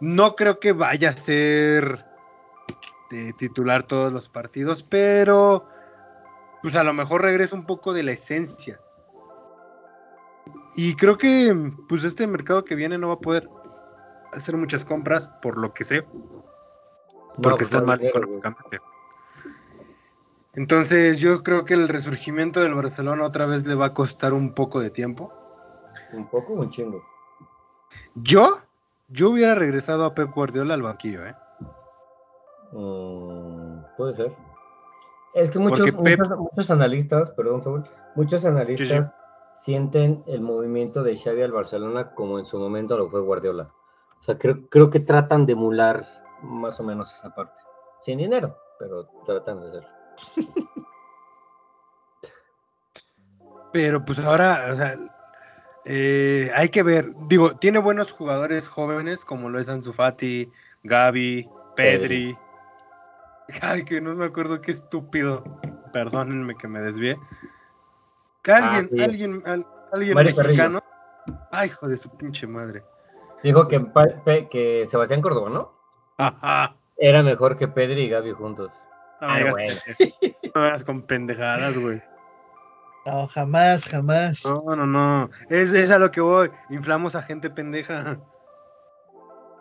[0.00, 2.06] No creo que vaya a ser
[3.38, 5.68] titular todos los partidos, pero
[6.62, 8.80] pues a lo mejor regresa un poco de la esencia.
[10.76, 13.48] Y creo que pues este mercado que viene no va a poder
[14.32, 16.02] hacer muchas compras, por lo que sé,
[17.42, 18.38] porque pues, están no, mal dinero, güey.
[18.38, 18.80] económicamente.
[20.54, 24.52] Entonces yo creo que el resurgimiento del Barcelona otra vez le va a costar un
[24.54, 25.32] poco de tiempo.
[26.12, 27.02] Un poco o un chingo.
[28.14, 28.58] Yo,
[29.08, 31.34] yo hubiera regresado a Pep Guardiola al banquillo, ¿eh?
[32.72, 34.36] Mm, puede ser.
[35.34, 39.12] Es que muchos, Pep- muchos, muchos analistas, perdón, Saúl, muchos analistas
[39.56, 43.72] sienten el movimiento de Xavi al Barcelona como en su momento lo fue Guardiola.
[44.20, 46.06] O sea, creo, creo que tratan de emular
[46.42, 47.60] más o menos esa parte.
[48.02, 49.88] Sin dinero, pero tratan de hacerlo.
[53.72, 54.96] Pero pues ahora, o sea,
[55.84, 57.04] eh, hay que ver.
[57.28, 60.50] Digo, tiene buenos jugadores jóvenes como lo es Ansu Fati,
[60.82, 62.38] Gaby, Pedri.
[63.60, 65.44] Ay, que no me acuerdo qué estúpido.
[65.92, 67.18] Perdónenme que me desvié.
[68.46, 69.02] Que Ah, alguien, sí.
[69.02, 70.80] alguien, al- alguien Mario mexicano.
[71.50, 72.84] Ay, hijo de su pinche madre.
[73.42, 73.84] Dijo que,
[74.50, 75.72] que Sebastián Córdoba, ¿no?
[76.16, 76.76] Ajá.
[76.96, 78.70] Era mejor que Pedri y Gaby juntos.
[79.20, 79.72] No Ay, digas bueno.
[80.54, 82.00] no me con pendejadas, güey.
[83.04, 84.44] No, jamás, jamás.
[84.44, 85.28] No, no, no.
[85.50, 86.50] Es, es a lo que voy.
[86.70, 88.18] Inflamos a gente pendeja.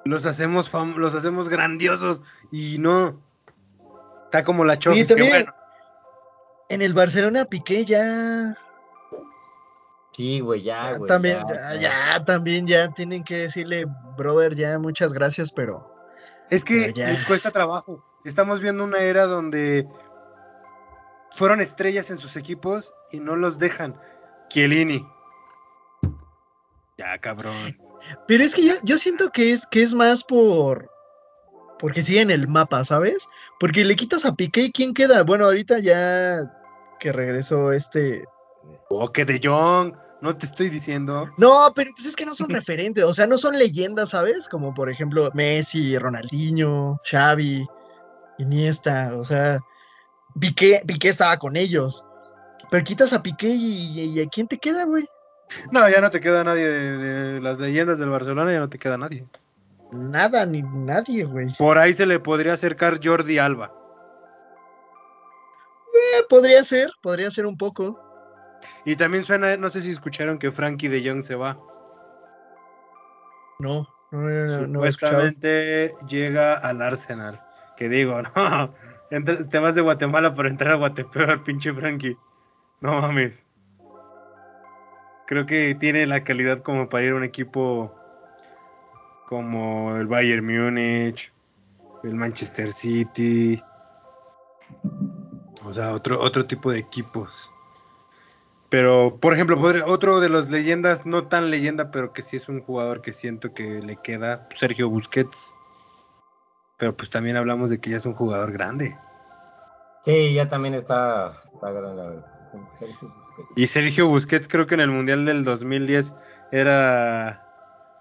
[0.03, 2.21] Los hacemos fam- los hacemos grandiosos
[2.51, 3.19] y no.
[4.25, 5.53] Está como la Chofis, que también- bueno.
[6.69, 8.55] En el Barcelona Piqué ya.
[10.15, 11.07] Sí, güey, ya, ya güey.
[11.09, 11.81] también, ya, ya, ya.
[11.81, 13.85] ya, también ya tienen que decirle,
[14.15, 15.93] brother, ya muchas gracias, pero.
[16.49, 18.01] Es que Pero les cuesta trabajo.
[18.23, 19.85] Estamos viendo una era donde
[21.33, 23.99] fueron estrellas en sus equipos y no los dejan.
[24.49, 25.05] Chiellini.
[26.97, 27.77] Ya, cabrón.
[28.27, 30.89] Pero es que yo, yo siento que es, que es más por.
[31.77, 33.27] Porque sigue en el mapa, ¿sabes?
[33.59, 35.23] Porque le quitas a Piqué y ¿quién queda?
[35.23, 36.53] Bueno, ahorita ya
[37.01, 38.23] que regresó este.
[38.89, 40.04] Oh, que de Jong.
[40.21, 41.29] No te estoy diciendo.
[41.37, 44.47] No, pero pues es que no son referentes, o sea, no son leyendas, ¿sabes?
[44.47, 47.67] Como por ejemplo Messi, Ronaldinho, Xavi,
[48.37, 49.59] Iniesta, o sea,
[50.39, 52.03] Piqué, Piqué estaba con ellos.
[52.71, 55.07] Pero quitas a Piqué y, y ¿a quién te queda, güey?
[55.71, 58.79] No, ya no te queda nadie de, de las leyendas del Barcelona, ya no te
[58.79, 59.27] queda nadie.
[59.91, 61.47] Nada, ni nadie, güey.
[61.57, 63.71] Por ahí se le podría acercar Jordi Alba.
[65.93, 68.01] Eh, podría ser, podría ser un poco.
[68.85, 71.59] Y también suena, no sé si escucharon que Frankie de Jong se va.
[73.59, 74.73] No, no, no, no.
[74.73, 77.41] Supuestamente llega al Arsenal.
[77.77, 78.73] Que digo, no,
[79.49, 82.17] te vas de Guatemala para entrar a Guatepeor, pinche Frankie.
[82.81, 83.45] No mames.
[85.27, 87.93] Creo que tiene la calidad como para ir a un equipo
[89.25, 91.33] como el Bayern Múnich,
[92.03, 93.61] el Manchester City.
[95.63, 97.51] O sea, otro, otro tipo de equipos.
[98.69, 102.61] Pero, por ejemplo, otro de los leyendas, no tan leyenda, pero que sí es un
[102.61, 105.53] jugador que siento que le queda, Sergio Busquets.
[106.77, 108.97] Pero pues también hablamos de que ya es un jugador grande.
[110.01, 111.95] Sí, ya también está, está grande.
[111.95, 112.35] la verdad.
[113.55, 116.13] Y Sergio Busquets creo que en el Mundial del 2010
[116.51, 117.45] era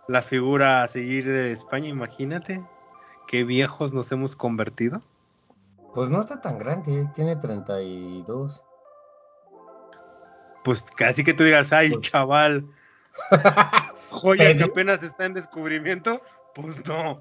[0.08, 2.62] la figura a seguir de España, imagínate.
[3.26, 5.00] Qué viejos nos hemos convertido.
[5.94, 8.63] Pues no está tan grande, tiene 32.
[10.64, 12.66] Pues casi que tú digas, ay, Pues- chaval,
[14.10, 16.20] joya que apenas está en descubrimiento.
[16.54, 17.20] Pues no.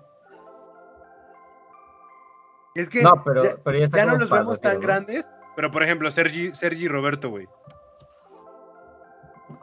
[2.75, 5.69] Es que No, pero, ya, pero ya está ya no los vemos tan grandes, pero
[5.69, 7.47] por ejemplo, Sergi, Sergi Roberto, güey.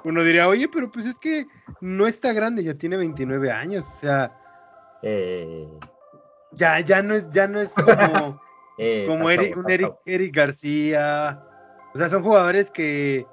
[0.04, 1.46] Uno diría, oye, pero pues es que
[1.80, 4.36] no está grande, ya tiene 29 años, o sea,
[5.02, 5.66] Eh,
[6.52, 8.40] ya, ya no es, ya no es como,
[8.78, 9.94] eh, como Eric- un Eric.
[10.04, 11.42] Eric García.
[11.94, 13.26] O sea, son jugadores que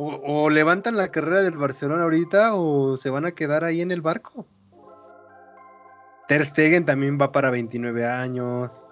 [0.00, 4.00] o, levantan la carrera del Barcelona ahorita o se van a quedar ahí en el
[4.00, 4.46] barco.
[6.28, 8.84] Ter Stegen también va para 29 años.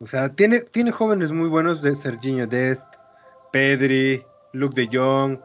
[0.00, 2.94] O sea, tiene, tiene jóvenes muy buenos de Serginho Dest,
[3.52, 5.38] Pedri, Luke de Jong.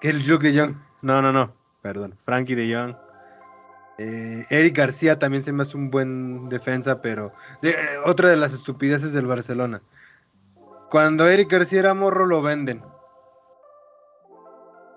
[0.00, 0.76] ¿Qué es Luke de Jong?
[1.02, 1.52] No, no, no.
[1.80, 2.16] Perdón.
[2.24, 2.96] Frankie de Jong.
[3.98, 7.74] Eh, Eric García también se me hace un buen defensa, pero de- eh,
[8.04, 9.82] otra de las estupideces del Barcelona.
[10.92, 12.84] Cuando Eric García era morro lo venden.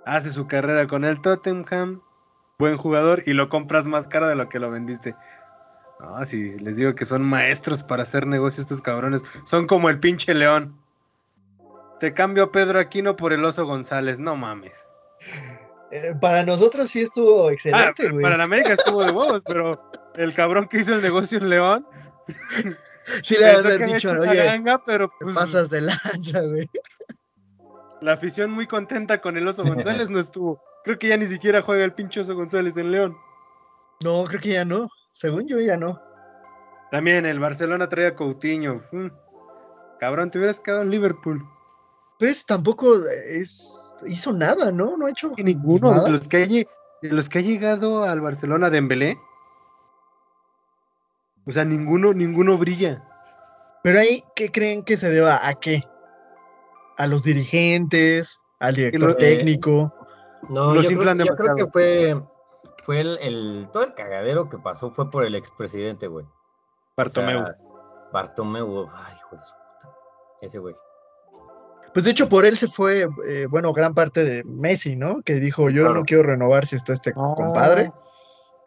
[0.06, 2.02] Hace su carrera con el Tottenham,
[2.60, 5.16] buen jugador y lo compras más caro de lo que lo vendiste.
[6.02, 9.24] No, sí, les digo que son maestros para hacer negocios estos cabrones.
[9.46, 10.78] Son como el pinche león.
[12.02, 14.90] Te cambio a Pedro Aquino por el oso González, no mames.
[15.92, 18.22] Eh, para nosotros sí estuvo Ah, excelente, pero güey.
[18.24, 21.88] para la América estuvo de huevos, pero el cabrón que hizo el negocio en León
[23.22, 26.70] Sí le había dicho, oye, pero te pues, pasas de lanza, güey.
[28.02, 30.62] la afición muy contenta con el oso González no estuvo.
[30.84, 33.18] Creo que ya ni siquiera juega el pinche oso González en León.
[34.04, 34.90] No, creo que ya no.
[35.14, 36.02] Según yo, ya no.
[36.92, 38.82] También el Barcelona trae a Coutinho.
[38.92, 39.08] Mm.
[40.00, 41.44] Cabrón, te hubieras quedado en Liverpool.
[42.20, 42.96] Pero ese tampoco
[43.28, 44.98] es hizo nada, ¿no?
[44.98, 46.06] No ha hecho Es que ninguno nada.
[46.06, 46.68] de los que, ha, lle-
[47.02, 49.18] de los que ha llegado al Barcelona de Embelé.
[51.48, 53.04] O sea, ninguno, ninguno brilla.
[53.84, 55.48] Pero ahí, ¿qué creen que se deba?
[55.48, 55.84] ¿A qué?
[56.98, 58.42] ¿A los dirigentes?
[58.60, 59.94] ¿Al director lo- técnico?
[60.50, 61.56] No, Los yo, creo, inflan yo creo demasiado.
[61.58, 62.24] que fue,
[62.84, 66.26] fue el, el- todo el cagadero que pasó fue por el expresidente, güey.
[66.26, 66.32] O
[66.98, 67.44] Bartomeu.
[67.44, 67.56] sea,
[68.14, 69.96] Bartomeu, ay, hijo de su puta.
[70.42, 70.76] Ese güey.
[71.94, 75.22] Pues de hecho por él se fue, eh, bueno, gran parte de Messi, ¿no?
[75.22, 75.96] Que dijo, yo Claro.
[76.00, 77.92] no quiero renovar si está este compadre.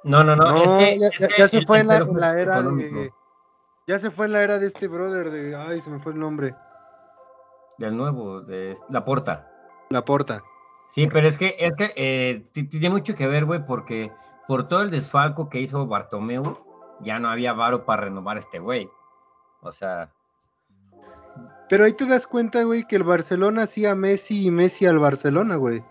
[0.05, 0.45] No, no, no.
[0.51, 2.97] No, es que- ya, es ya- que ya se fue en la, en era económico,
[3.01, 3.13] de.
[3.87, 5.57] Ya se fue en la era de este brother de.
[5.57, 6.55] Ay, se me fue el nombre.
[7.79, 9.51] Del nuevo, de la porta.
[9.91, 10.43] La porta.
[10.89, 14.13] Sí, pero es que, es que eh, ti- tiene mucho que ver, güey, porque
[14.47, 16.59] por todo el desfalco que hizo Bartomeu,
[17.01, 18.91] ya no había varo para renovar a este güey.
[19.63, 20.11] O sea,
[21.69, 25.57] Pero ahí te das cuenta, güey, que el Barcelona hacía Messi y Messi al Barcelona,
[25.57, 25.85] güey.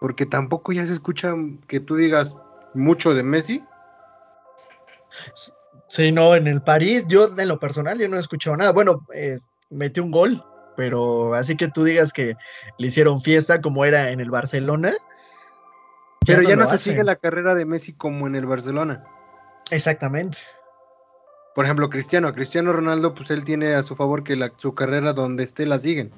[0.00, 1.34] Porque tampoco ya se escucha
[1.66, 2.36] que tú digas
[2.76, 3.64] mucho de Messi.
[5.88, 8.72] Sí, no, en el París, yo en lo personal, yo no he escuchado nada.
[8.72, 9.38] Bueno, eh,
[9.70, 10.44] metió un gol,
[10.76, 12.34] pero así que tú digas que
[12.78, 14.92] le hicieron fiesta como era en el Barcelona.
[16.26, 16.92] Pero ya no, se hacen.
[16.94, 19.04] sigue la carrera de Messi como en el Barcelona.
[19.70, 20.38] Exactamente.
[21.54, 22.32] Por ejemplo, Cristiano.
[22.34, 25.78] Cristiano Ronaldo, pues él tiene a su favor que la- su carrera donde esté la
[25.78, 26.12] siguen.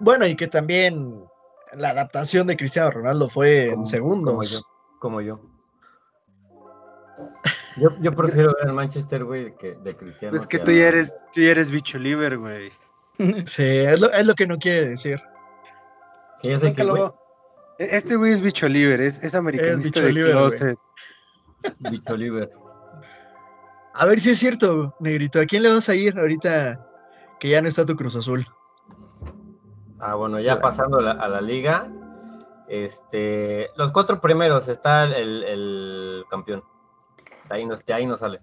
[0.00, 1.22] Bueno, y que también
[1.74, 4.64] la adaptación de Cristiano Ronaldo fue como- en segundos.
[5.06, 5.40] Como yo.
[7.76, 8.10] Yo.
[8.10, 10.32] Prefiero ver al Manchester, güey, que de Cristiano.
[10.32, 12.72] Pues que tú ya eres, tú ya eres bicho libre, güey.
[13.46, 15.22] Sí, es lo, es lo que no quiere decir.
[16.42, 17.04] Que yo soy que, güey.
[17.78, 20.78] E- Este güey es bicho libre, es, es americanista bicho de libre, closet.
[21.78, 22.50] bicho libre.
[23.94, 25.38] A ver si es cierto, Negrito.
[25.40, 26.84] ¿A quién le vas a ir ahorita
[27.38, 28.44] que ya no está tu Cruz Azul?
[30.00, 31.88] Ah, bueno, ya pasando a la, a la liga.
[32.68, 36.64] Este, los cuatro primeros está el, el campeón.
[37.48, 38.40] De ahí, no, de ahí no sale.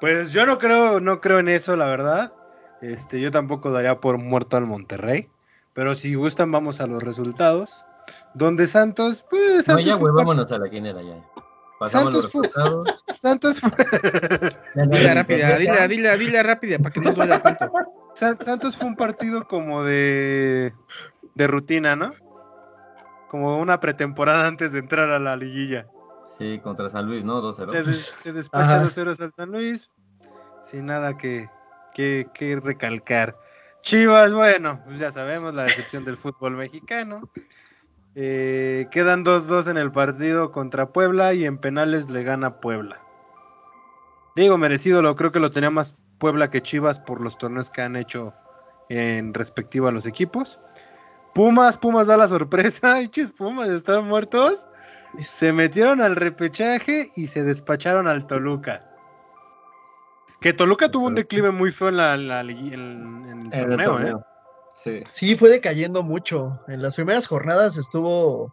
[0.00, 2.32] Pues yo no creo, no creo en eso, la verdad.
[2.82, 5.28] Este, yo tampoco daría por muerto al Monterrey.
[5.72, 7.84] Pero si gustan, vamos a los resultados.
[8.34, 11.22] Donde Santos, pues No, Santos, ya, fue, güey, par- vámonos a la quinela ya.
[11.78, 13.02] Pasamos Santos los fue- resultados.
[13.06, 13.70] Santos fue-
[14.86, 17.70] Dile rápida, dile, dile, dile rápida para que no duela tanto.
[18.14, 20.74] San- Santos fue un partido como de,
[21.34, 22.12] de rutina, ¿no?
[23.28, 25.86] Como una pretemporada antes de entrar a la liguilla.
[26.38, 27.40] Sí, contra San Luis, ¿no?
[27.42, 27.70] 2-0.
[27.70, 28.84] Se, des- se despacha Ajá.
[28.84, 29.90] 2-0 al San Luis.
[30.64, 31.48] Sin nada que,
[31.94, 33.36] que, que recalcar.
[33.82, 37.30] Chivas, bueno, pues ya sabemos la decepción del fútbol mexicano.
[38.14, 43.00] Eh, quedan 2-2 en el partido contra Puebla y en penales le gana Puebla.
[44.34, 47.82] Digo, merecido, lo creo que lo tenía más Puebla que Chivas por los torneos que
[47.82, 48.34] han hecho
[48.88, 50.58] en respectivo a los equipos.
[51.36, 53.00] Pumas, Pumas da la sorpresa.
[53.02, 54.66] Hinches Pumas están muertos.
[55.20, 58.90] Se metieron al repechaje y se despacharon al Toluca.
[60.40, 64.00] Que Toluca tuvo un declive muy feo en, la, la en- en el En torneo,
[64.00, 64.14] ¿eh?
[64.74, 65.02] Sí.
[65.12, 66.60] Sí, fue decayendo mucho.
[66.68, 68.52] En las primeras jornadas estuvo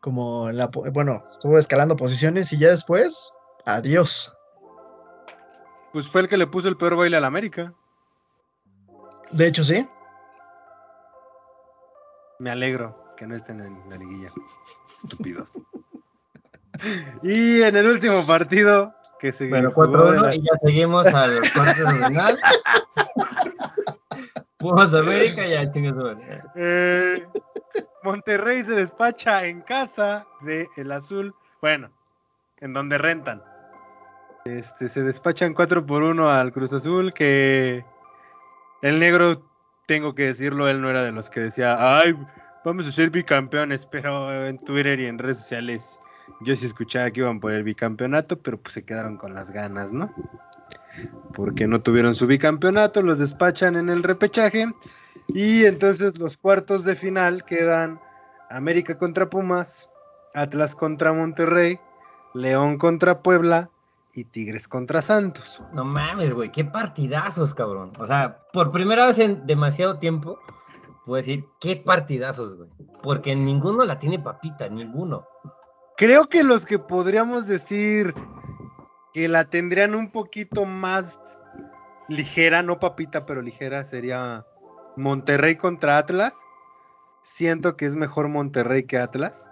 [0.00, 3.30] como en la, bueno, estuvo escalando posiciones y ya después,
[3.64, 4.34] adiós.
[5.92, 7.72] Pues fue el que le puso el peor baile al América.
[9.32, 9.86] De hecho, sí.
[12.38, 14.28] Me alegro que no estén en la liguilla.
[15.02, 15.50] Estúpidos.
[17.22, 21.06] y en el último partido que se Bueno, jugó de 4-1 la- y ya seguimos
[21.06, 22.38] al cuarto de final.
[24.58, 26.42] Pumas América, ya madre.
[26.56, 27.26] Eh,
[28.02, 31.34] Monterrey se despacha en casa de el azul.
[31.60, 31.90] Bueno,
[32.60, 33.42] en donde rentan.
[34.46, 37.12] Este, se despachan 4 por 1 al Cruz Azul.
[37.12, 37.84] Que
[38.82, 39.42] el negro,
[39.86, 42.14] tengo que decirlo, él no era de los que decía, ay,
[42.64, 43.86] vamos a ser bicampeones.
[43.86, 46.00] Pero en Twitter y en redes sociales
[46.40, 49.92] yo sí escuchaba que iban por el bicampeonato, pero pues se quedaron con las ganas,
[49.92, 50.12] ¿no?
[51.34, 54.72] Porque no tuvieron su bicampeonato, los despachan en el repechaje.
[55.28, 58.00] Y entonces los cuartos de final quedan
[58.50, 59.88] América contra Pumas,
[60.34, 61.80] Atlas contra Monterrey,
[62.34, 63.70] León contra Puebla
[64.14, 65.62] y Tigres contra Santos.
[65.72, 67.92] No mames, güey, qué partidazos, cabrón.
[67.98, 70.38] O sea, por primera vez en demasiado tiempo,
[71.04, 72.70] puedo decir, qué partidazos, güey.
[73.02, 75.26] Porque ninguno la tiene papita, ninguno.
[75.96, 78.14] Creo que los que podríamos decir
[79.12, 81.38] que la tendrían un poquito más
[82.08, 84.46] ligera, no papita, pero ligera, sería
[84.96, 86.44] Monterrey contra Atlas.
[87.22, 89.46] Siento que es mejor Monterrey que Atlas,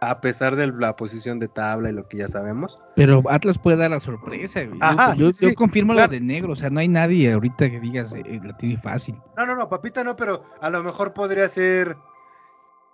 [0.00, 2.78] a pesar de la posición de tabla y lo que ya sabemos.
[2.94, 4.78] Pero Atlas puede dar la sorpresa, güey.
[4.78, 6.08] Yo- Ajá, yo, yo sí, confirmo claro.
[6.08, 9.16] lo de negro, o sea, no hay nadie ahorita que digas eh, la tiene fácil.
[9.36, 11.96] No, no, no, papita no, pero a lo mejor podría ser.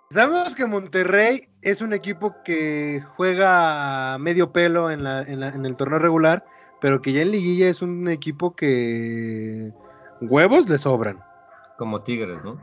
[0.09, 5.65] Sabemos que Monterrey es un equipo que juega medio pelo en, la- en la- en
[5.65, 6.45] el torneo regular,
[6.81, 9.71] pero que ya en liguilla es un equipo que
[10.21, 11.19] huevos le sobran.
[11.77, 12.59] Como Tigres, ¿no?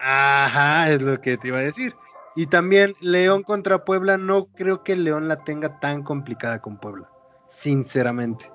[0.00, 1.94] Ajá, es lo que te iba a decir.
[2.40, 7.10] Y también León contra Puebla, no creo que León la tenga tan complicada con Puebla,
[7.46, 8.50] sinceramente.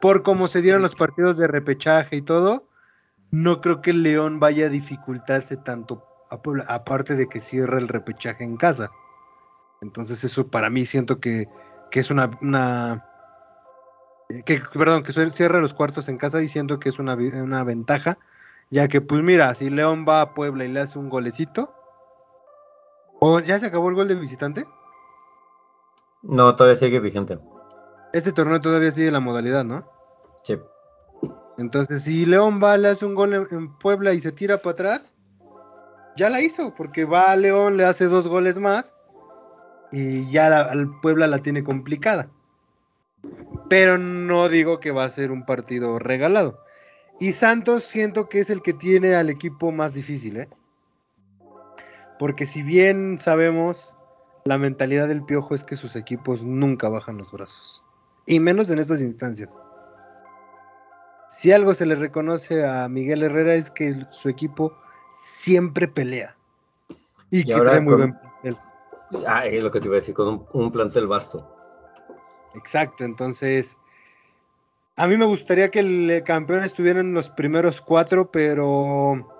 [0.00, 2.68] Por cómo se dieron los partidos de repechaje y todo,
[3.32, 7.88] no creo que León vaya a dificultarse tanto a Puebla, aparte de que cierra el
[7.88, 8.92] repechaje en casa.
[9.82, 11.48] Entonces eso para mí siento que,
[11.90, 13.04] que es una, una
[14.44, 18.18] que, perdón, que cierra los cuartos en casa diciendo que es una, una ventaja,
[18.70, 21.72] ya que pues mira, si León va a Puebla y le hace un golecito,
[23.20, 24.66] ¿o ya se acabó el gol de visitante?
[26.22, 27.38] No, todavía sigue vigente.
[28.12, 29.86] Este torneo todavía sigue la modalidad, ¿no?
[30.42, 30.58] Sí.
[31.58, 35.14] Entonces, si León va, le hace un gol en, Puebla y se tira para atrás,
[36.16, 38.94] ya la hizo, porque va a León, le hace dos goles más
[39.92, 42.28] y ya la, Puebla la tiene complicada.
[43.68, 46.62] Pero no digo que va a ser un partido regalado.
[47.18, 50.48] Y Santos siento que es el que tiene al equipo más difícil, ¿eh?
[52.18, 53.94] Porque si bien sabemos,
[54.44, 57.82] la mentalidad del piojo es que sus equipos nunca bajan los brazos.
[58.26, 59.56] Y menos en estas instancias.
[61.28, 64.72] Si algo se le reconoce a Miguel Herrera es que su equipo
[65.12, 66.36] siempre pelea.
[67.30, 68.58] Y, que trae muy buen plantel.
[69.26, 71.52] Ah, es lo que te iba a decir, con un, plantel vasto.
[72.54, 73.78] Exacto, entonces.
[74.96, 79.35] A mí me gustaría que el campeón estuviera en los primeros cuatro, pero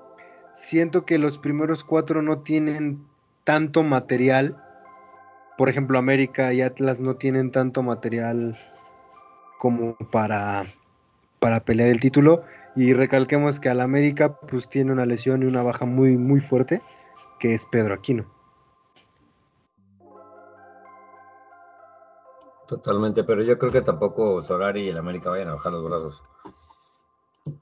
[0.57, 3.07] siento que los primeros cuatro no tienen
[3.45, 4.61] tanto material.
[5.57, 8.59] Por ejemplo, América y Atlas no tienen tanto material
[9.59, 10.67] como para
[11.39, 12.43] para pelear el título.
[12.75, 16.83] Y recalquemos que al América pues tiene una lesión y una baja muy, muy fuerte,
[17.39, 18.27] que es Pedro Aquino.
[22.67, 26.23] Totalmente, pero yo creo que tampoco Solari y el América vayan a bajar los brazos.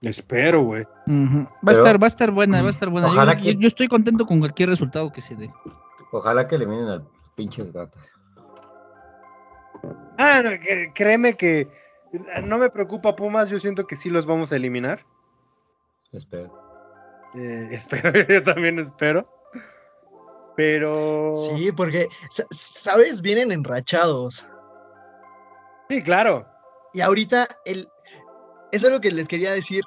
[0.02, 0.84] Espero, güey.
[1.06, 3.08] Va a estar, va a estar buena, va a estar buena.
[3.08, 5.50] Ojalá yo, yo, estoy contento con cualquier resultado que se dé.
[6.12, 8.02] Ojalá que eliminen al pinches gatos.
[10.18, 10.50] Ah, no,
[10.94, 11.68] créeme que
[12.44, 15.04] no me preocupa Pumas, yo siento que sí los vamos a eliminar.
[16.12, 16.52] Espero.
[17.34, 19.28] Eh, espero, yo también espero.
[20.56, 21.34] Pero.
[21.34, 22.08] Sí, porque,
[22.50, 23.20] ¿sabes?
[23.20, 24.48] Vienen enrachados.
[25.88, 26.46] Sí, claro.
[26.92, 27.88] Y ahorita, el...
[28.74, 29.84] eso es lo que les quería decir.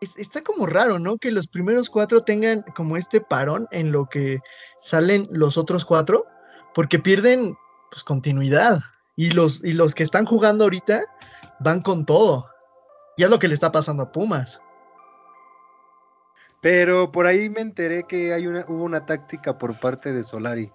[0.00, 1.18] está como raro, ¿no?
[1.18, 4.40] Que los primeros cuatro tengan como este parón en lo que
[4.80, 6.26] salen los otros cuatro,
[6.74, 7.56] porque pierden
[7.90, 8.80] pues, continuidad.
[9.14, 11.04] Y los, y los que están jugando ahorita
[11.60, 12.46] van con todo.
[13.16, 14.60] Y es lo que le está pasando a Pumas.
[16.60, 20.72] Pero por ahí me enteré que hay una, hubo una táctica por parte de Solari.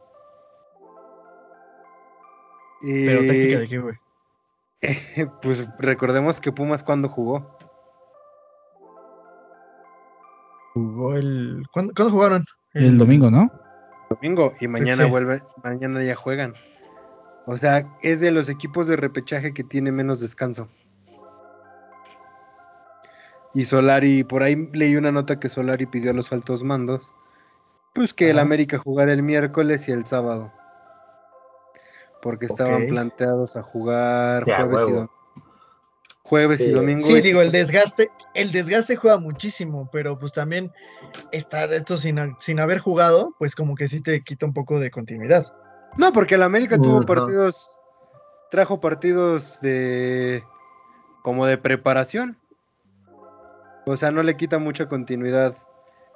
[2.82, 4.03] ¿Pero táctica de qué, güey?
[5.42, 7.58] pues recordemos que Pumas cuando jugó.
[10.74, 11.64] Jugó el.
[11.72, 12.44] ¿Cuándo, jugaron?
[12.74, 12.98] El...
[12.98, 13.52] domingo, ¿no?
[14.10, 16.54] Domingo, y mañana vuelve, mañana ya juegan.
[17.46, 20.70] O sea, es de los equipos de repechaje que tiene menos descanso.
[23.54, 27.14] Y Solari, por ahí leí una nota que Solari pidió a los altos mandos,
[27.94, 30.52] pues que el América jugara el miércoles y el sábado.
[32.24, 35.08] Porque estaban planteados a jugar jueves, y,
[36.24, 37.02] jueves y domingo.
[37.02, 40.72] Sí, digo, el desgaste, el desgaste juega muchísimo, pero pues también
[41.34, 44.90] estar esto sin, sin haber jugado, pues como que sí te quita un poco de
[44.90, 45.54] continuidad.
[45.98, 47.78] No, porque el América tuvo partidos,
[48.50, 50.46] trajo partidos de
[51.24, 52.38] como de preparación.
[53.86, 55.58] O sea, no le quita mucha continuidad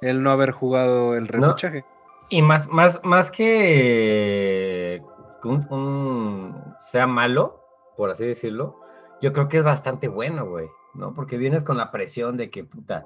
[0.00, 1.84] el no haber jugado el repechaje.
[2.30, 4.67] Y más, más, más que
[5.44, 7.60] un, sea malo,
[7.96, 8.80] por así decirlo,
[9.20, 11.14] yo creo que es bastante bueno, güey, ¿no?
[11.14, 13.04] Porque vienes con la presión de que, puta,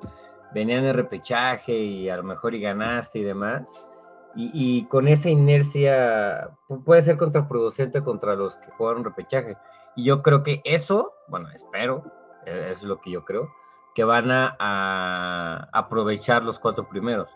[0.54, 3.88] venían el repechaje y a lo mejor y ganaste y demás
[4.34, 6.50] y, con esa inercia
[6.84, 9.56] puede ser contraproducente contra los que jugaron repechaje.
[9.94, 12.04] Y yo creo que eso, bueno, espero,
[12.46, 13.52] e, es lo que yo creo,
[13.94, 17.28] que van a, aprovechar los cuatro primeros.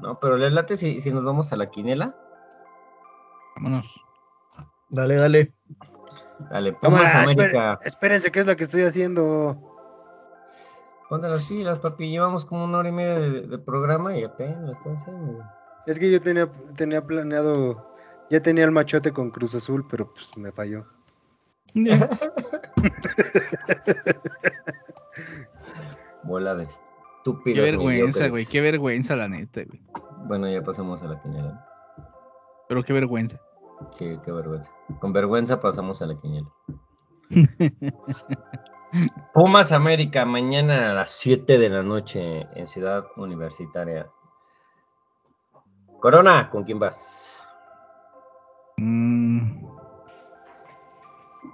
[0.00, 0.18] ¿no?
[0.18, 2.14] Pero les late si nos vamos a la quinela.
[3.56, 4.04] Vámonos.
[4.94, 5.48] Dale, dale.
[6.50, 7.80] Dale, Pumas América.
[7.82, 9.58] espérense, ¿qué es lo que estoy haciendo?
[11.08, 12.10] Ponte las pilas, papi.
[12.10, 15.42] Llevamos como una hora y media de, programa y apenas lo están haciendo.
[15.86, 17.92] Es que yo tenía, tenía planeado,
[18.30, 20.86] ya tenía el machote con Cruz Azul, pero pues me falló.
[26.22, 27.56] Bola de estúpido.
[27.56, 29.82] Qué vergüenza, güey, qué vergüenza la neta, güey.
[30.26, 31.66] Bueno, ya pasamos a la quiniela.
[32.68, 33.40] Pero qué vergüenza.
[33.92, 34.70] Sí, qué vergüenza.
[35.00, 36.48] Con vergüenza pasamos a la quiniela.
[39.34, 44.08] Pumas América, mañana a las 7 de la noche en Ciudad Universitaria.
[46.00, 47.42] Corona, ¿con quién vas?
[48.76, 49.64] Mm.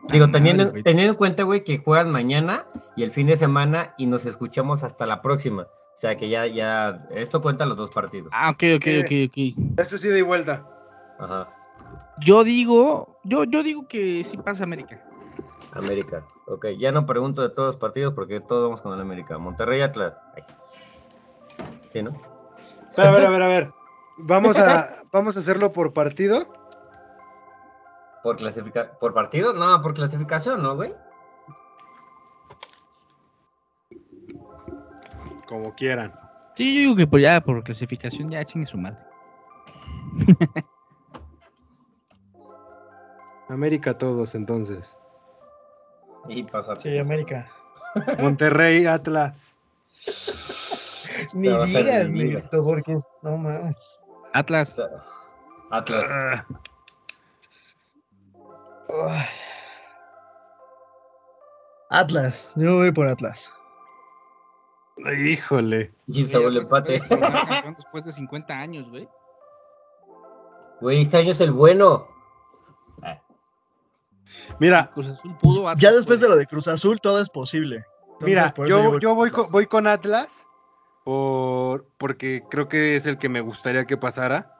[0.08, 2.66] Digo, teniendo, teniendo en cuenta, güey, que juegan mañana
[2.96, 5.68] y el fin de semana y nos escuchamos hasta la próxima.
[5.94, 8.30] sea que ya, ya, esto cuenta los dos partidos.
[8.32, 9.78] Ah, ok, ok, ok, ok.
[9.78, 10.66] Esto es ida y vuelta.
[11.18, 11.59] Ajá.
[12.18, 15.02] Yo digo, yo, yo digo que sí pasa América.
[15.72, 16.24] América.
[16.46, 19.38] Ok, ya no pregunto de todos los partidos porque todos vamos con el América.
[19.38, 20.14] Monterrey Atlas.
[20.34, 20.42] Ay.
[21.92, 22.12] Sí, ¿no?
[22.96, 23.72] Pero, a ver, a ver, a ver.
[24.18, 26.46] Vamos a, vamos a hacerlo por partido.
[28.22, 29.52] ¿Por clasifica ¿Por partido?
[29.52, 30.92] No, por clasificación, ¿no, güey?
[35.46, 36.12] Como quieran.
[36.54, 38.98] Sí, yo digo que por ya por clasificación ya chingue su madre.
[43.50, 44.96] América todos, entonces.
[46.28, 46.76] Y pasa.
[46.76, 47.50] Sí, América.
[48.18, 49.56] Monterrey, Atlas.
[51.34, 52.34] Ni digas, el liga.
[52.38, 54.00] Negrito, porque es- no mames.
[54.32, 54.76] Atlas.
[55.70, 56.44] Atlas.
[61.90, 63.52] Atlas, yo voy por Atlas.
[65.18, 65.92] híjole.
[66.06, 67.00] Y se vuelve empate.
[67.76, 69.08] Después de 50 años, güey.
[70.80, 72.06] Güey, este año es el bueno.
[74.58, 75.68] Mira, Cruz Azul pudo.
[75.68, 77.84] Atlas Ya después de lo de Cruz Azul, todo es posible.
[78.20, 80.46] Entonces, mira, yo, yo voy, con, voy con Atlas
[81.04, 84.54] por, porque creo que es el que me gustaría que pasara.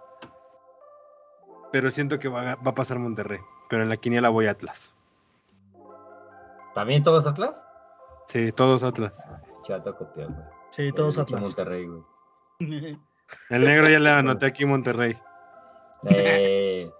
[1.73, 3.39] Pero siento que va, a- va a pasar Monterrey.
[3.69, 4.91] Pero en la quiniela voy Atlas.
[6.75, 7.61] ¿También todos Atlas?
[8.29, 9.23] Sí, todos Atlas.
[9.67, 10.45] Chato copiar, güey.
[10.71, 11.43] Sí, todos Eh, Atlas.
[11.43, 12.99] Monterrey, güey.
[13.51, 15.17] El negro ya le anoté aquí Monterrey.
[16.09, 16.91] Eh,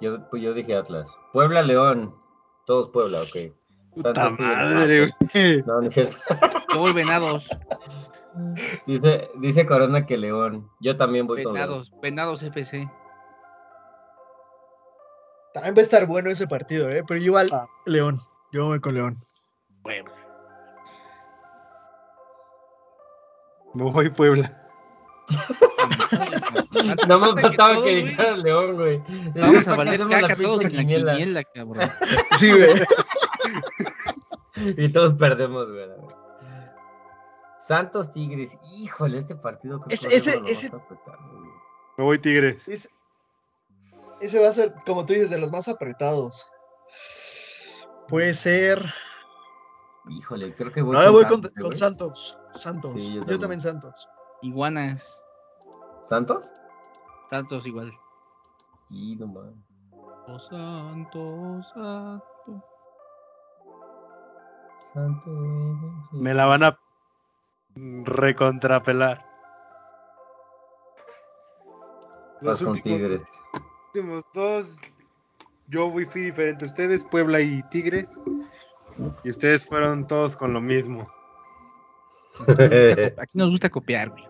[0.00, 1.10] yo, pues yo dije Atlas.
[1.32, 2.14] Puebla, León.
[2.66, 3.52] Todos Puebla, ok.
[3.94, 5.62] Puta madre, güey.
[5.66, 6.16] No, no es cierto.
[6.72, 7.48] Yo voy venados.
[8.86, 10.70] Dice, dice Corona que León.
[10.80, 11.66] Yo también voy con León.
[11.66, 11.92] Venados.
[12.00, 12.88] Venados FC.
[15.54, 17.02] También va a estar bueno ese partido, ¿eh?
[17.08, 17.66] Pero igual, Ah.
[17.86, 18.18] León.
[18.52, 19.16] Yo voy con León.
[19.82, 20.12] Puebla.
[23.74, 24.67] Me voy Puebla.
[27.08, 29.02] No me Falta faltaba que güey, dijera León, güey.
[29.34, 31.12] Vamos a ¿Para qué valer caca todos en la quiniela?
[31.12, 31.90] quiniela, cabrón.
[32.38, 32.70] Sí, güey.
[34.76, 35.88] Y todos perdemos, güey.
[37.60, 40.08] Santos Tigres, híjole, este partido creo Ese-
[40.40, 40.70] que ese-.
[41.96, 42.66] Me voy Tigres.
[42.68, 42.88] Ese,
[44.20, 46.48] ese va a ser, como tú dices, de los más apretados.
[48.08, 48.92] Puede ser.
[50.08, 51.76] Híjole, creo que voy No, yo voy con, Santos, con.
[51.76, 52.38] Santos.
[52.52, 52.92] Santos.
[53.04, 54.08] Sí, yo también Santos.
[54.42, 55.22] Iguanas.
[56.04, 56.50] ¿Santos?
[57.28, 57.92] Santos igual.
[58.90, 59.54] Y no mames.
[60.26, 62.64] Oh, Santos, Santos.
[64.92, 66.12] Santos.
[66.12, 66.78] Me la van a
[68.04, 69.24] recontrapelar.
[72.40, 73.22] Con Tigres.
[73.86, 74.78] últimos dos,
[75.66, 78.20] yo fui, fui diferente a ustedes, Puebla y Tigres.
[79.24, 81.08] Y ustedes fueron todos con lo mismo.
[83.18, 84.24] Aquí nos gusta copiar, güey.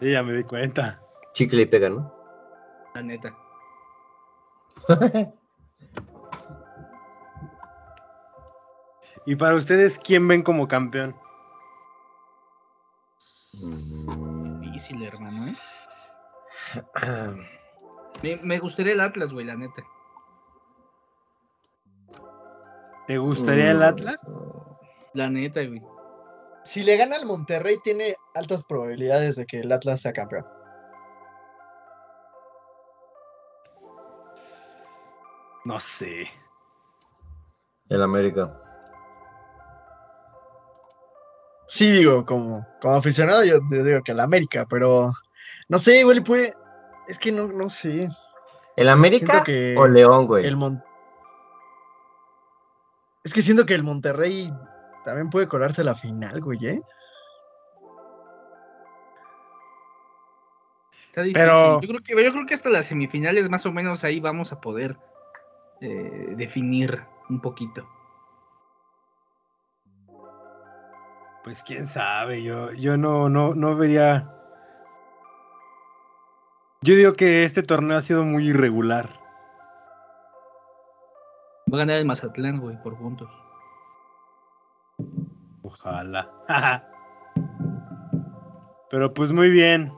[0.00, 1.00] Y ya me di cuenta.
[1.32, 2.12] Chicle y pega, ¿no?
[2.94, 3.34] La neta.
[9.26, 11.16] Y para ustedes, ¿quién ven como campeón?
[13.62, 14.60] Mm.
[14.60, 15.54] Difícil, hermano, ¿eh?
[18.22, 19.82] Me, me gustaría el Atlas, güey, la neta.
[23.06, 23.82] ¿Te gustaría el Mm.
[23.82, 24.32] Atlas?
[25.14, 25.80] La neta, güey.
[26.64, 30.46] Si le gana al Monterrey, tiene altas probabilidades de que el Atlas sea campeón.
[35.66, 36.26] No sé.
[37.90, 38.52] El América.
[41.66, 45.12] Sí, digo, como, como aficionado, yo, digo que el América, pero
[45.68, 46.54] no sé, igual puede.
[47.08, 48.08] Es que no, no sé.
[48.76, 49.44] ¿El América
[49.76, 50.46] o León, güey?
[50.46, 50.82] El Mon-
[53.22, 54.52] Es que siento que el Monterrey
[55.04, 56.82] también puede colarse la final, güey, ¿eh?
[61.06, 61.34] Está difícil.
[61.34, 64.52] Pero- Yo, creo que, yo creo que hasta las semifinales, más o menos, ahí vamos
[64.52, 64.96] a poder
[65.80, 67.88] eh, definir un poquito.
[71.44, 74.30] Pues quién sabe, yo, yo no, no, no vería.
[76.80, 79.10] Yo digo que este torneo ha sido muy irregular.
[81.72, 83.30] Va a ganar el Mazatlán, güey, por puntos.
[85.84, 86.30] Ojalá.
[88.90, 89.92] Pero pues muy bien.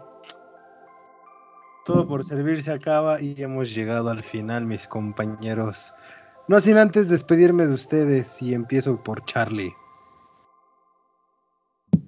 [1.84, 5.94] Todo por servir se acaba y hemos llegado al final, mis compañeros.
[6.48, 9.72] No sin antes despedirme de ustedes y empiezo por Charlie.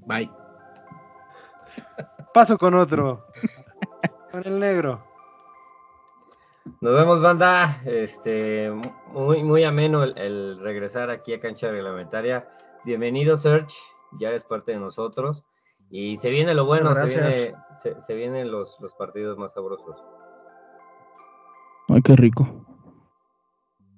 [0.06, 0.30] Bye.
[2.34, 3.26] Paso con otro.
[4.32, 5.04] con el negro.
[6.80, 7.80] Nos vemos, banda.
[7.84, 8.72] Este,
[9.12, 12.48] muy, muy ameno el, el regresar aquí a Cancha Reglamentaria.
[12.88, 13.76] Bienvenido, Serge.
[14.18, 15.44] Ya eres parte de nosotros.
[15.90, 17.42] Y se viene lo bueno, se, gracias.
[17.42, 20.02] viene, se, se vienen los, los partidos más sabrosos.
[21.90, 22.64] Ay, qué rico.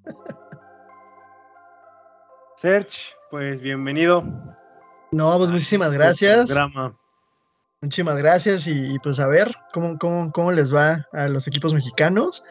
[2.57, 4.25] Serge, pues bienvenido.
[5.13, 6.47] No, pues muchísimas gracias.
[6.47, 6.99] programa.
[7.81, 11.73] Muchísimas gracias y, y, pues a ver cómo, cómo, cómo les va a los equipos
[11.73, 12.43] mexicanos.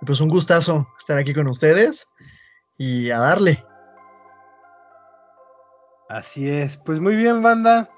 [0.00, 2.08] Y pues un gustazo estar aquí con ustedes
[2.76, 3.64] y a darle.
[6.08, 6.76] Así es.
[6.78, 7.88] Pues muy bien, banda.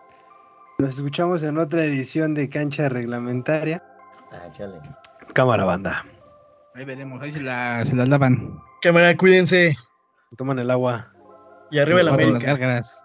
[0.79, 3.83] Nos escuchamos en otra edición de Cancha Reglamentaria.
[4.33, 4.81] Ah, chale.
[5.33, 6.05] Cámara, banda.
[6.75, 8.59] Ahí veremos, ahí se la, se la lavan.
[8.81, 9.77] Cámara, cuídense.
[10.37, 11.13] Toman el agua.
[11.71, 12.39] Y arriba las América.
[12.39, 13.03] gárgaras.